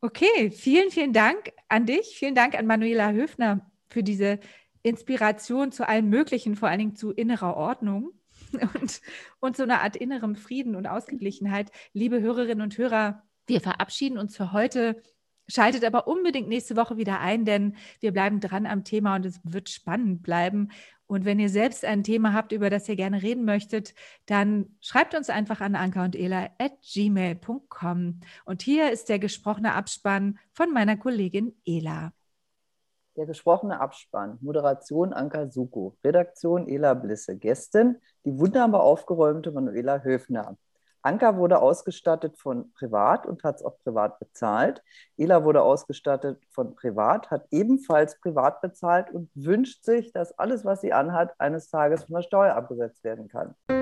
Okay, 0.00 0.50
vielen, 0.50 0.90
vielen 0.90 1.12
Dank 1.12 1.52
an 1.68 1.86
dich. 1.86 2.16
Vielen 2.18 2.34
Dank 2.34 2.56
an 2.58 2.66
Manuela 2.66 3.12
Höfner 3.12 3.70
für 3.88 4.02
diese 4.02 4.40
Inspiration 4.82 5.70
zu 5.70 5.86
allem 5.86 6.08
Möglichen, 6.08 6.56
vor 6.56 6.68
allen 6.68 6.80
Dingen 6.80 6.96
zu 6.96 7.12
innerer 7.12 7.56
Ordnung 7.56 8.12
und, 8.74 9.00
und 9.40 9.56
so 9.56 9.62
einer 9.62 9.82
Art 9.82 9.96
innerem 9.96 10.34
Frieden 10.34 10.74
und 10.74 10.86
Ausgeglichenheit. 10.86 11.70
Liebe 11.92 12.20
Hörerinnen 12.20 12.62
und 12.62 12.76
Hörer, 12.78 13.22
wir 13.46 13.60
verabschieden 13.60 14.18
uns 14.18 14.36
für 14.36 14.52
heute 14.52 15.02
Schaltet 15.48 15.84
aber 15.84 16.06
unbedingt 16.06 16.48
nächste 16.48 16.76
Woche 16.76 16.96
wieder 16.96 17.20
ein, 17.20 17.44
denn 17.44 17.76
wir 18.00 18.12
bleiben 18.12 18.40
dran 18.40 18.64
am 18.64 18.84
Thema 18.84 19.16
und 19.16 19.26
es 19.26 19.40
wird 19.44 19.68
spannend 19.68 20.22
bleiben. 20.22 20.70
Und 21.06 21.24
wenn 21.26 21.38
ihr 21.38 21.50
selbst 21.50 21.84
ein 21.84 22.04
Thema 22.04 22.32
habt, 22.32 22.52
über 22.52 22.70
das 22.70 22.88
ihr 22.88 22.96
gerne 22.96 23.22
reden 23.22 23.44
möchtet, 23.44 23.94
dann 24.26 24.76
schreibt 24.80 25.14
uns 25.14 25.28
einfach 25.28 25.60
an 25.60 25.74
anka 25.74 26.04
und 26.04 26.16
ela 26.16 26.48
at 26.58 26.72
gmail.com. 26.80 28.20
Und 28.46 28.62
hier 28.62 28.92
ist 28.92 29.08
der 29.08 29.18
gesprochene 29.18 29.74
Abspann 29.74 30.38
von 30.52 30.72
meiner 30.72 30.96
Kollegin 30.96 31.54
Ela. 31.66 32.12
Der 33.16 33.26
gesprochene 33.26 33.78
Abspann, 33.78 34.38
Moderation 34.40 35.12
Anka 35.12 35.50
Suko, 35.50 35.98
Redaktion 36.02 36.66
Ela 36.66 36.94
Blisse, 36.94 37.36
Gästin 37.36 37.96
die 38.24 38.38
wunderbar 38.38 38.82
aufgeräumte 38.82 39.50
Manuela 39.50 40.02
Höfner. 40.02 40.56
Anka 41.02 41.36
wurde 41.36 41.60
ausgestattet 41.60 42.38
von 42.38 42.72
Privat 42.74 43.26
und 43.26 43.42
hat 43.42 43.56
es 43.56 43.64
auch 43.64 43.76
privat 43.82 44.20
bezahlt. 44.20 44.82
Ela 45.16 45.44
wurde 45.44 45.62
ausgestattet 45.62 46.40
von 46.50 46.76
Privat, 46.76 47.30
hat 47.30 47.46
ebenfalls 47.50 48.20
privat 48.20 48.60
bezahlt 48.60 49.10
und 49.10 49.28
wünscht 49.34 49.84
sich, 49.84 50.12
dass 50.12 50.38
alles, 50.38 50.64
was 50.64 50.80
sie 50.80 50.92
anhat, 50.92 51.34
eines 51.40 51.68
Tages 51.68 52.04
von 52.04 52.14
der 52.14 52.22
Steuer 52.22 52.54
abgesetzt 52.54 53.02
werden 53.02 53.26
kann. 53.26 53.81